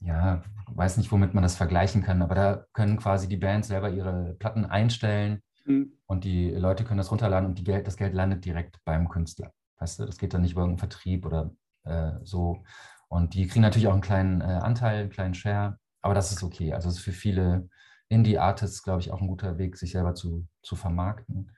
ja, 0.00 0.42
weiß 0.66 0.96
nicht, 0.96 1.12
womit 1.12 1.34
man 1.34 1.42
das 1.42 1.56
vergleichen 1.56 2.02
kann, 2.02 2.22
aber 2.22 2.34
da 2.34 2.66
können 2.72 2.96
quasi 2.96 3.28
die 3.28 3.36
Bands 3.36 3.68
selber 3.68 3.90
ihre 3.90 4.34
Platten 4.38 4.64
einstellen 4.64 5.42
mhm. 5.64 5.92
und 6.06 6.24
die 6.24 6.50
Leute 6.50 6.84
können 6.84 6.98
das 6.98 7.10
runterladen 7.10 7.48
und 7.48 7.58
die 7.58 7.64
Geld, 7.64 7.86
das 7.86 7.96
Geld 7.96 8.14
landet 8.14 8.44
direkt 8.44 8.78
beim 8.84 9.08
Künstler. 9.08 9.52
Weißt 9.78 9.98
du, 10.00 10.06
das 10.06 10.18
geht 10.18 10.34
dann 10.34 10.42
nicht 10.42 10.52
über 10.52 10.62
irgendeinen 10.62 10.90
Vertrieb 10.90 11.26
oder 11.26 11.50
äh, 11.84 12.12
so. 12.22 12.64
Und 13.08 13.34
die 13.34 13.46
kriegen 13.46 13.62
natürlich 13.62 13.88
auch 13.88 13.92
einen 13.92 14.00
kleinen 14.00 14.40
äh, 14.40 14.44
Anteil, 14.44 15.02
einen 15.02 15.10
kleinen 15.10 15.34
Share, 15.34 15.78
aber 16.00 16.14
das 16.14 16.32
ist 16.32 16.42
okay. 16.42 16.72
Also 16.72 16.88
es 16.88 16.96
ist 16.96 17.02
für 17.02 17.12
viele 17.12 17.68
Indie-Artists, 18.12 18.82
glaube 18.82 19.00
ich, 19.00 19.10
auch 19.10 19.20
ein 19.20 19.28
guter 19.28 19.58
Weg, 19.58 19.76
sich 19.76 19.92
selber 19.92 20.14
zu, 20.14 20.46
zu 20.62 20.76
vermarkten. 20.76 21.50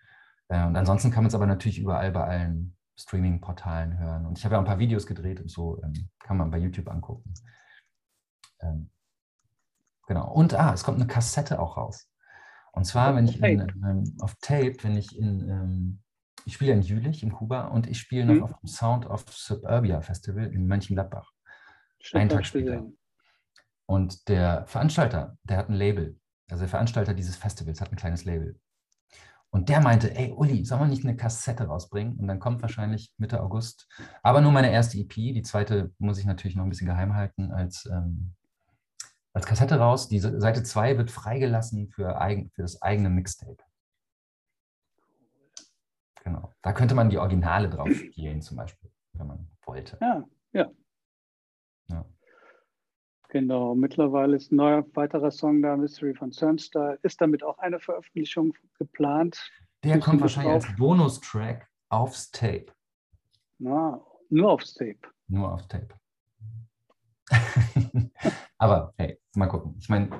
Äh, 0.48 0.64
und 0.66 0.76
ansonsten 0.76 1.10
kann 1.10 1.24
man 1.24 1.28
es 1.28 1.34
aber 1.34 1.46
natürlich 1.46 1.78
überall 1.78 2.12
bei 2.12 2.24
allen 2.24 2.76
Streaming-Portalen 2.96 3.98
hören. 3.98 4.26
Und 4.26 4.38
ich 4.38 4.44
habe 4.44 4.54
ja 4.54 4.58
ein 4.60 4.64
paar 4.64 4.78
Videos 4.78 5.06
gedreht 5.06 5.40
und 5.40 5.50
so 5.50 5.82
ähm, 5.82 6.08
kann 6.20 6.36
man 6.36 6.50
bei 6.50 6.58
YouTube 6.58 6.88
angucken. 6.88 7.34
Ähm, 8.60 8.90
genau. 10.06 10.32
Und 10.32 10.54
ah, 10.54 10.72
es 10.72 10.84
kommt 10.84 10.98
eine 10.98 11.08
Kassette 11.08 11.58
auch 11.58 11.76
raus. 11.76 12.08
Und 12.72 12.84
zwar, 12.84 13.14
wenn 13.14 13.26
ich 13.26 13.42
in, 13.42 13.60
ähm, 13.60 14.16
auf 14.20 14.34
Tape, 14.40 14.76
wenn 14.82 14.96
ich 14.96 15.16
in, 15.16 15.48
ähm, 15.48 16.02
ich 16.44 16.54
spiele 16.54 16.72
in 16.72 16.82
Jülich 16.82 17.22
in 17.22 17.32
Kuba 17.32 17.68
und 17.68 17.86
ich 17.88 17.98
spiele 17.98 18.26
noch 18.26 18.34
mhm. 18.34 18.42
auf 18.42 18.60
dem 18.60 18.68
Sound 18.68 19.06
of 19.06 19.24
Suburbia 19.28 20.00
Festival 20.00 20.46
in 20.52 20.66
Mönchengladbach. 20.66 21.30
Einen 22.12 22.28
Tag 22.28 22.44
später. 22.44 22.84
Und 23.86 24.28
der 24.28 24.66
Veranstalter, 24.66 25.36
der 25.44 25.56
hat 25.56 25.68
ein 25.68 25.74
Label. 25.74 26.18
Also 26.50 26.62
der 26.62 26.68
Veranstalter 26.68 27.14
dieses 27.14 27.36
Festivals 27.36 27.80
hat 27.80 27.90
ein 27.90 27.96
kleines 27.96 28.24
Label. 28.24 28.58
Und 29.50 29.68
der 29.68 29.80
meinte, 29.80 30.14
ey, 30.16 30.32
Uli, 30.32 30.64
soll 30.64 30.80
man 30.80 30.90
nicht 30.90 31.04
eine 31.04 31.16
Kassette 31.16 31.66
rausbringen? 31.66 32.18
Und 32.18 32.26
dann 32.26 32.40
kommt 32.40 32.60
wahrscheinlich 32.60 33.14
Mitte 33.18 33.40
August. 33.40 33.88
Aber 34.22 34.40
nur 34.40 34.50
meine 34.50 34.72
erste 34.72 34.98
EP. 34.98 35.14
Die 35.14 35.42
zweite 35.42 35.92
muss 35.98 36.18
ich 36.18 36.24
natürlich 36.26 36.56
noch 36.56 36.64
ein 36.64 36.70
bisschen 36.70 36.88
geheim 36.88 37.14
halten 37.14 37.52
als, 37.52 37.86
ähm, 37.86 38.34
als 39.32 39.46
Kassette 39.46 39.78
raus. 39.78 40.08
Die 40.08 40.18
Seite 40.18 40.64
2 40.64 40.98
wird 40.98 41.12
freigelassen 41.12 41.88
für, 41.88 42.20
eigen, 42.20 42.50
für 42.50 42.62
das 42.62 42.82
eigene 42.82 43.10
Mixtape. 43.10 43.62
Genau. 46.24 46.52
Da 46.60 46.72
könnte 46.72 46.96
man 46.96 47.08
die 47.08 47.18
Originale 47.18 47.70
drauf 47.70 47.92
spielen, 47.94 48.42
zum 48.42 48.56
Beispiel, 48.56 48.90
wenn 49.12 49.26
man 49.28 49.50
wollte. 49.66 49.98
Ja, 50.00 50.24
ja. 50.52 50.62
ja. 50.62 50.70
Genau, 53.34 53.74
mittlerweile 53.74 54.36
ist 54.36 54.52
ein 54.52 54.56
neuer 54.56 54.86
weiterer 54.94 55.32
Song 55.32 55.60
da, 55.60 55.76
Mystery 55.76 56.14
von 56.14 56.30
Cernstyle. 56.30 57.00
Ist 57.02 57.20
damit 57.20 57.42
auch 57.42 57.58
eine 57.58 57.80
Veröffentlichung 57.80 58.54
geplant? 58.78 59.50
Der 59.82 59.98
kommt 59.98 60.20
wahrscheinlich 60.20 60.52
drauf? 60.52 60.64
als 60.66 60.76
Bonustrack 60.76 61.68
aufs 61.88 62.30
Tape. 62.30 62.66
Na, 63.58 64.00
nur 64.30 64.52
aufs 64.52 64.74
Tape. 64.74 65.00
Nur 65.26 65.52
aufs 65.52 65.66
Tape. 65.66 65.88
Aber 68.58 68.94
hey, 68.98 69.18
mal 69.34 69.48
gucken. 69.48 69.74
Ich 69.80 69.88
meine, 69.88 70.10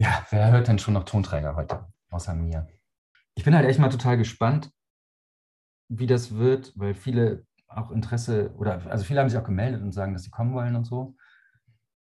ja, 0.00 0.26
wer 0.30 0.50
hört 0.50 0.66
denn 0.66 0.80
schon 0.80 0.94
noch 0.94 1.04
Tonträger 1.04 1.54
heute, 1.54 1.86
außer 2.10 2.34
mir? 2.34 2.66
Ich 3.36 3.44
bin 3.44 3.54
halt 3.54 3.68
echt 3.68 3.78
mal 3.78 3.90
total 3.90 4.18
gespannt, 4.18 4.72
wie 5.88 6.08
das 6.08 6.34
wird, 6.34 6.72
weil 6.74 6.94
viele 6.94 7.46
auch 7.76 7.90
Interesse 7.90 8.52
oder 8.56 8.80
also 8.90 9.04
viele 9.04 9.20
haben 9.20 9.28
sich 9.28 9.38
auch 9.38 9.44
gemeldet 9.44 9.82
und 9.82 9.92
sagen, 9.92 10.12
dass 10.12 10.22
sie 10.24 10.30
kommen 10.30 10.54
wollen 10.54 10.76
und 10.76 10.84
so. 10.84 11.16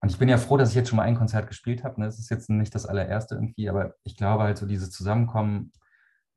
Und 0.00 0.10
ich 0.10 0.18
bin 0.18 0.28
ja 0.28 0.38
froh, 0.38 0.56
dass 0.56 0.70
ich 0.70 0.76
jetzt 0.76 0.88
schon 0.88 0.96
mal 0.96 1.02
ein 1.02 1.16
Konzert 1.16 1.48
gespielt 1.48 1.82
habe. 1.82 2.00
Ne? 2.00 2.06
Das 2.06 2.18
ist 2.18 2.30
jetzt 2.30 2.48
nicht 2.50 2.74
das 2.74 2.86
allererste 2.86 3.34
irgendwie, 3.34 3.68
aber 3.68 3.94
ich 4.04 4.16
glaube 4.16 4.44
halt 4.44 4.58
so 4.58 4.66
dieses 4.66 4.90
Zusammenkommen 4.90 5.72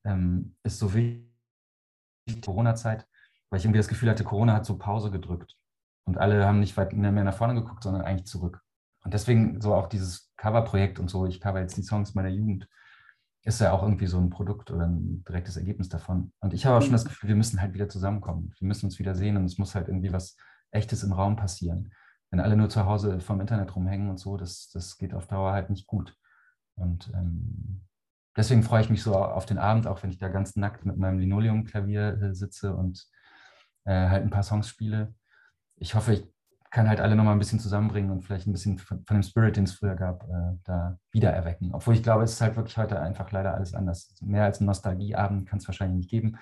ähm, 0.04 0.56
ist 0.64 0.80
so 0.80 0.94
wichtig 0.94 1.28
in 2.28 2.42
Corona-Zeit, 2.42 3.08
weil 3.50 3.60
ich 3.60 3.66
irgendwie 3.66 3.80
das 3.80 3.88
Gefühl 3.88 4.10
hatte, 4.10 4.24
Corona 4.24 4.54
hat 4.54 4.66
so 4.66 4.78
Pause 4.78 5.12
gedrückt. 5.12 5.56
Und 6.06 6.18
alle 6.18 6.46
haben 6.46 6.60
nicht 6.60 6.76
weit 6.78 6.94
mehr 6.94 7.12
nach 7.12 7.38
vorne 7.38 7.54
geguckt, 7.54 7.84
sondern 7.84 8.02
eigentlich 8.02 8.26
zurück. 8.26 8.62
Und 9.04 9.14
deswegen 9.14 9.62
so 9.62 9.76
auch 9.76 9.88
dieses 9.88 10.32
Cover-Projekt 10.38 11.00
und 11.00 11.10
so, 11.10 11.26
ich 11.26 11.40
cover 11.40 11.60
jetzt 11.60 11.78
die 11.78 11.84
Songs 11.84 12.16
meiner 12.16 12.30
Jugend, 12.30 12.68
ist 13.44 13.60
ja 13.60 13.72
auch 13.72 13.82
irgendwie 13.82 14.08
so 14.08 14.20
ein 14.20 14.30
Produkt 14.30 14.72
oder 14.72 14.86
ein 14.86 15.24
direktes 15.28 15.58
Ergebnis 15.58 15.90
davon. 15.90 16.32
Und 16.40 16.54
ich 16.54 16.66
habe 16.66 16.78
auch 16.78 16.82
schon 16.82 16.92
das 16.92 17.06
mhm. 17.06 17.10
Gefühl, 17.10 17.30
wir 17.30 17.36
müssen 17.36 17.62
halt 17.62 17.74
wieder 17.74 17.90
zusammenkommen. 17.90 18.54
Wir 18.60 18.68
müssen 18.68 18.86
uns 18.86 19.00
wieder 19.00 19.16
sehen 19.16 19.38
und 19.38 19.46
es 19.46 19.58
muss 19.58 19.74
halt 19.74 19.88
irgendwie 19.88 20.14
was 20.14 20.36
Echtes 20.72 21.04
im 21.04 21.12
Raum 21.12 21.36
passieren. 21.36 21.92
Wenn 22.30 22.40
alle 22.40 22.56
nur 22.56 22.70
zu 22.70 22.86
Hause 22.86 23.20
vom 23.20 23.42
Internet 23.42 23.76
rumhängen 23.76 24.10
und 24.10 24.18
so, 24.20 24.38
das, 24.38 24.70
das 24.70 24.98
geht 24.98 25.14
auf 25.14 25.28
Dauer 25.28 25.52
halt 25.52 25.70
nicht 25.70 25.88
gut. 25.88 26.16
Und 26.76 27.12
ähm, 27.14 27.82
deswegen 28.38 28.64
freue 28.64 28.82
ich 28.82 28.90
mich 28.90 29.04
so 29.04 29.16
auf 29.16 29.46
den 29.46 29.58
Abend, 29.58 29.88
auch 29.88 30.02
wenn 30.04 30.12
ich 30.12 30.20
da 30.20 30.30
ganz 30.30 30.56
nackt 30.56 30.86
mit 30.86 30.98
meinem 30.98 31.20
Linoleumklavier 31.20 32.22
äh, 32.22 32.36
sitze 32.36 32.76
und 32.76 33.06
äh, 33.86 34.08
halt 34.10 34.24
ein 34.24 34.30
paar 34.30 34.44
Songs 34.44 34.70
spiele. 34.70 35.14
Ich 35.76 35.96
hoffe, 35.96 36.14
ich 36.14 36.32
kann 36.72 36.88
halt 36.88 37.02
alle 37.02 37.16
nochmal 37.16 37.36
ein 37.36 37.40
bisschen 37.40 37.60
zusammenbringen 37.60 38.12
und 38.12 38.24
vielleicht 38.24 38.48
ein 38.48 38.54
bisschen 38.54 38.80
von, 38.80 39.04
von 39.06 39.16
dem 39.18 39.24
Spirit, 39.24 39.58
den 39.58 39.66
es 39.66 39.74
früher 39.74 39.96
gab, 39.96 40.24
äh, 40.24 40.58
da 40.64 40.98
wiedererwecken. 41.12 41.74
Obwohl 41.74 41.94
ich 41.94 42.02
glaube, 42.02 42.24
es 42.24 42.32
ist 42.32 42.42
halt 42.42 42.56
wirklich 42.56 42.78
heute 42.78 43.00
einfach 43.00 43.30
leider 43.32 43.54
alles 43.54 43.74
anders. 43.74 44.16
Mehr 44.22 44.46
als 44.46 44.62
ein 44.62 44.66
Nostalgieabend 44.66 45.50
kann 45.50 45.60
es 45.60 45.68
wahrscheinlich 45.68 45.98
nicht 45.98 46.10
geben. 46.10 46.38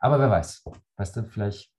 Aber 0.00 0.18
wer 0.18 0.30
weiß, 0.30 0.64
weißt 0.96 1.16
du, 1.16 1.24
vielleicht, 1.24 1.70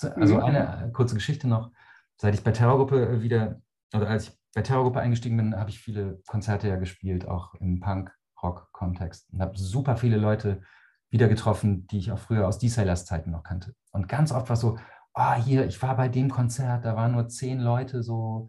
also 0.00 0.34
mhm. 0.34 0.42
eine 0.42 0.90
kurze 0.92 1.14
Geschichte 1.14 1.46
noch. 1.46 1.70
Seit 2.16 2.34
ich 2.34 2.42
bei 2.42 2.50
Terrorgruppe 2.50 3.08
äh, 3.08 3.22
wieder, 3.22 3.60
oder 3.94 4.08
als 4.08 4.28
ich 4.28 4.38
bei 4.52 4.62
Terrorgruppe 4.62 5.00
eingestiegen 5.00 5.36
bin, 5.36 5.56
habe 5.56 5.70
ich 5.70 5.78
viele 5.78 6.20
Konzerte 6.26 6.68
ja 6.68 6.76
gespielt, 6.76 7.28
auch 7.28 7.54
im 7.54 7.78
Punk-Rock-Kontext. 7.78 9.32
Und 9.32 9.40
habe 9.40 9.56
super 9.56 9.96
viele 9.96 10.16
Leute 10.16 10.60
wieder 11.08 11.28
getroffen, 11.28 11.86
die 11.86 11.98
ich 11.98 12.10
auch 12.10 12.18
früher 12.18 12.48
aus 12.48 12.58
D-Sailors 12.58 13.04
Zeiten 13.04 13.30
noch 13.30 13.44
kannte. 13.44 13.74
Und 13.92 14.08
ganz 14.08 14.32
oft 14.32 14.48
war 14.48 14.56
so, 14.56 14.78
oh, 15.14 15.34
hier, 15.34 15.66
ich 15.66 15.80
war 15.82 15.96
bei 15.96 16.08
dem 16.08 16.30
Konzert, 16.30 16.84
da 16.84 16.96
waren 16.96 17.12
nur 17.12 17.28
zehn 17.28 17.60
Leute 17.60 18.02
so, 18.02 18.48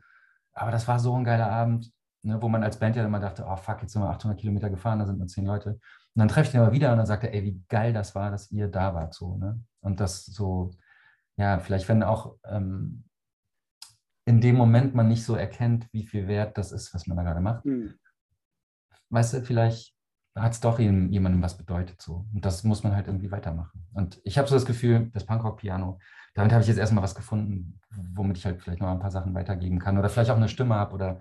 aber 0.53 0.71
das 0.71 0.87
war 0.87 0.99
so 0.99 1.15
ein 1.15 1.23
geiler 1.23 1.51
Abend, 1.51 1.91
ne, 2.23 2.41
wo 2.41 2.49
man 2.49 2.63
als 2.63 2.79
Band 2.79 2.95
ja 2.95 3.05
immer 3.05 3.19
dachte, 3.19 3.45
oh 3.47 3.55
fuck, 3.55 3.81
jetzt 3.81 3.93
sind 3.93 4.01
wir 4.01 4.09
800 4.09 4.39
Kilometer 4.39 4.69
gefahren, 4.69 4.99
da 4.99 5.05
sind 5.05 5.17
nur 5.19 5.27
zehn 5.27 5.45
Leute. 5.45 5.71
Und 5.71 6.19
dann 6.19 6.27
treffe 6.27 6.49
ich 6.49 6.55
ihn 6.55 6.61
aber 6.61 6.71
wieder 6.71 6.91
und 6.91 6.97
dann 6.97 7.07
sagt 7.07 7.23
er, 7.23 7.33
ey, 7.33 7.43
wie 7.43 7.63
geil 7.69 7.91
das 7.91 8.15
war, 8.15 8.31
dass 8.31 8.51
ihr 8.51 8.67
da 8.67 8.93
wart, 8.93 9.13
so, 9.13 9.37
ne? 9.37 9.59
Und 9.81 9.99
das 9.99 10.25
so, 10.25 10.71
ja, 11.37 11.59
vielleicht 11.59 11.89
wenn 11.89 12.03
auch 12.03 12.35
ähm, 12.45 13.03
in 14.25 14.39
dem 14.39 14.55
Moment 14.55 14.95
man 14.95 15.07
nicht 15.07 15.25
so 15.25 15.35
erkennt, 15.35 15.87
wie 15.91 16.05
viel 16.05 16.27
wert 16.27 16.57
das 16.57 16.71
ist, 16.71 16.93
was 16.93 17.07
man 17.07 17.17
da 17.17 17.23
gerade 17.23 17.41
macht. 17.41 17.65
Mhm. 17.65 17.95
Weißt 19.09 19.33
du, 19.33 19.41
vielleicht 19.41 19.93
hat 20.35 20.53
es 20.53 20.59
doch 20.59 20.79
jemandem 20.79 21.41
was 21.41 21.57
bedeutet 21.57 22.01
so. 22.01 22.25
Und 22.33 22.45
das 22.45 22.63
muss 22.63 22.83
man 22.83 22.95
halt 22.95 23.07
irgendwie 23.07 23.31
weitermachen. 23.31 23.85
Und 23.93 24.19
ich 24.23 24.37
habe 24.37 24.47
so 24.47 24.55
das 24.55 24.65
Gefühl, 24.65 25.11
das 25.13 25.25
Punkrock-Piano, 25.25 25.99
damit 26.33 26.51
habe 26.51 26.61
ich 26.61 26.67
jetzt 26.67 26.79
erstmal 26.79 27.03
was 27.03 27.15
gefunden, 27.15 27.79
womit 28.13 28.37
ich 28.37 28.45
halt 28.45 28.61
vielleicht 28.61 28.81
noch 28.81 28.89
ein 28.89 28.99
paar 28.99 29.11
Sachen 29.11 29.35
weitergeben 29.35 29.79
kann 29.79 29.97
oder 29.97 30.09
vielleicht 30.09 30.31
auch 30.31 30.37
eine 30.37 30.49
Stimme 30.49 30.75
habe 30.75 30.93
oder 30.93 31.19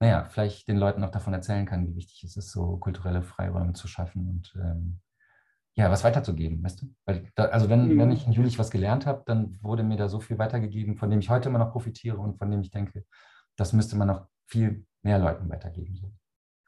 naja, 0.00 0.24
vielleicht 0.24 0.66
den 0.68 0.78
Leuten 0.78 1.00
noch 1.00 1.10
davon 1.10 1.34
erzählen 1.34 1.66
kann, 1.66 1.86
wie 1.86 1.96
wichtig 1.96 2.24
es 2.24 2.36
ist, 2.36 2.50
so 2.50 2.78
kulturelle 2.78 3.22
Freiräume 3.22 3.74
zu 3.74 3.86
schaffen 3.86 4.28
und 4.28 4.54
ähm, 4.56 5.00
ja, 5.76 5.90
was 5.90 6.04
weiterzugeben, 6.04 6.62
weißt 6.62 6.82
du? 6.82 6.94
Weil 7.04 7.28
da, 7.34 7.46
also 7.46 7.68
wenn, 7.68 7.94
mhm. 7.94 7.98
wenn 7.98 8.12
ich 8.12 8.26
in 8.26 8.32
Jülich 8.32 8.58
was 8.58 8.70
gelernt 8.70 9.06
habe, 9.06 9.22
dann 9.26 9.58
wurde 9.62 9.82
mir 9.82 9.96
da 9.96 10.08
so 10.08 10.20
viel 10.20 10.38
weitergegeben, 10.38 10.96
von 10.96 11.10
dem 11.10 11.18
ich 11.18 11.30
heute 11.30 11.48
immer 11.48 11.58
noch 11.58 11.72
profitiere 11.72 12.18
und 12.18 12.38
von 12.38 12.50
dem 12.50 12.60
ich 12.60 12.70
denke, 12.70 13.04
das 13.56 13.72
müsste 13.72 13.96
man 13.96 14.08
noch 14.08 14.26
viel 14.46 14.86
mehr 15.02 15.18
Leuten 15.18 15.48
weitergeben. 15.48 15.96
So. 15.96 16.12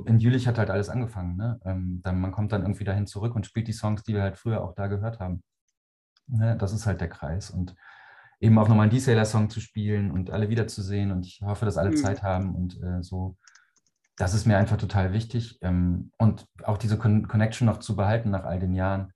In 0.04 0.18
Jülich 0.18 0.46
hat 0.46 0.58
halt 0.58 0.70
alles 0.70 0.88
angefangen. 0.88 1.36
Ne? 1.36 1.58
Ähm, 1.64 2.00
dann, 2.02 2.20
man 2.20 2.32
kommt 2.32 2.52
dann 2.52 2.62
irgendwie 2.62 2.84
dahin 2.84 3.06
zurück 3.06 3.34
und 3.34 3.46
spielt 3.46 3.68
die 3.68 3.72
Songs, 3.72 4.02
die 4.02 4.14
wir 4.14 4.22
halt 4.22 4.36
früher 4.36 4.62
auch 4.62 4.74
da 4.74 4.88
gehört 4.88 5.20
haben. 5.20 5.42
Ne, 6.28 6.56
das 6.56 6.72
ist 6.72 6.86
halt 6.86 7.00
der 7.00 7.08
Kreis. 7.08 7.50
Und 7.50 7.74
eben 8.40 8.58
auch 8.58 8.68
nochmal 8.68 8.84
einen 8.84 8.90
D-Sailor-Song 8.90 9.48
zu 9.48 9.60
spielen 9.60 10.10
und 10.10 10.30
alle 10.30 10.48
wiederzusehen. 10.48 11.12
Und 11.12 11.26
ich 11.26 11.40
hoffe, 11.42 11.64
dass 11.64 11.78
alle 11.78 11.90
mhm. 11.90 11.96
Zeit 11.96 12.22
haben 12.22 12.54
und 12.54 12.82
äh, 12.82 13.02
so. 13.02 13.36
Das 14.18 14.32
ist 14.32 14.46
mir 14.46 14.56
einfach 14.56 14.78
total 14.78 15.12
wichtig. 15.12 15.58
Ähm, 15.60 16.10
und 16.18 16.46
auch 16.62 16.78
diese 16.78 16.96
Con 16.96 17.28
Connection 17.28 17.66
noch 17.66 17.78
zu 17.78 17.96
behalten 17.96 18.30
nach 18.30 18.44
all 18.44 18.58
den 18.58 18.72
Jahren. 18.72 19.12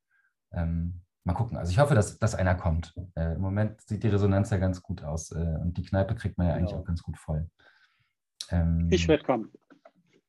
Ähm, 0.53 1.01
mal 1.25 1.33
gucken. 1.33 1.57
Also 1.57 1.71
ich 1.71 1.79
hoffe, 1.79 1.95
dass, 1.95 2.19
dass 2.19 2.35
einer 2.35 2.55
kommt. 2.55 2.95
Äh, 3.15 3.35
Im 3.35 3.41
Moment 3.41 3.81
sieht 3.81 4.03
die 4.03 4.09
Resonanz 4.09 4.51
ja 4.51 4.59
ganz 4.59 4.83
gut 4.83 5.03
aus. 5.03 5.33
Äh, 5.33 5.59
und 5.61 5.79
die 5.79 5.85
Kneipe 5.85 6.15
kriegt 6.15 6.37
man 6.37 6.49
ja 6.49 6.55
eigentlich 6.55 6.71
genau. 6.71 6.83
auch 6.83 6.87
ganz 6.87 7.03
gut 7.03 7.19
voll. 7.19 7.49
Ähm, 8.51 8.89
ich 8.91 9.09
werde 9.09 9.25
kommen. 9.25 9.51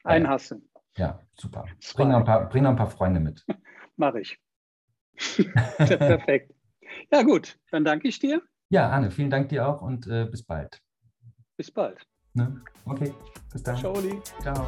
Einen 0.04 0.28
hast 0.28 0.52
du. 0.52 0.62
Ja, 0.98 1.22
super. 1.36 1.66
Bring 1.96 2.10
noch, 2.10 2.18
ein 2.18 2.26
paar, 2.26 2.50
bring 2.50 2.64
noch 2.64 2.72
ein 2.72 2.76
paar 2.76 2.90
Freunde 2.90 3.20
mit. 3.20 3.46
Mache 3.96 4.22
ich. 4.22 4.40
Perfekt. 5.78 6.54
Ja, 7.12 7.24
gut, 7.24 7.58
dann 7.72 7.86
danke 7.86 8.08
ich 8.08 8.20
dir. 8.20 8.42
Ja, 8.70 8.90
Arne, 8.90 9.12
vielen 9.12 9.30
Dank 9.30 9.50
dir 9.50 9.68
auch 9.68 9.82
und 9.82 10.08
äh, 10.08 10.26
bis 10.26 10.44
bald. 10.44 10.82
Bis 11.58 11.72
bald. 11.72 12.06
Ne? 12.34 12.62
Okay, 12.86 13.14
bis 13.52 13.64
dann. 13.64 13.78
Ciao. 13.78 13.94
Ciao. 14.42 14.68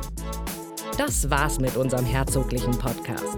Das 0.97 1.29
war's 1.29 1.59
mit 1.59 1.75
unserem 1.75 2.05
herzoglichen 2.05 2.77
Podcast. 2.77 3.37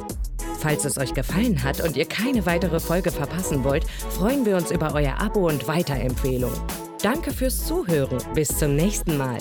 Falls 0.60 0.84
es 0.84 0.98
euch 0.98 1.14
gefallen 1.14 1.64
hat 1.64 1.82
und 1.82 1.96
ihr 1.96 2.08
keine 2.08 2.46
weitere 2.46 2.80
Folge 2.80 3.12
verpassen 3.12 3.64
wollt, 3.64 3.88
freuen 3.88 4.46
wir 4.46 4.58
uns 4.58 4.72
über 4.72 4.94
euer 4.94 5.22
Abo 5.22 5.48
und 5.48 5.68
Weiterempfehlung. 5.68 6.52
Danke 7.02 7.32
fürs 7.32 7.66
Zuhören. 7.66 8.18
Bis 8.34 8.48
zum 8.58 8.76
nächsten 8.76 9.18
Mal. 9.18 9.38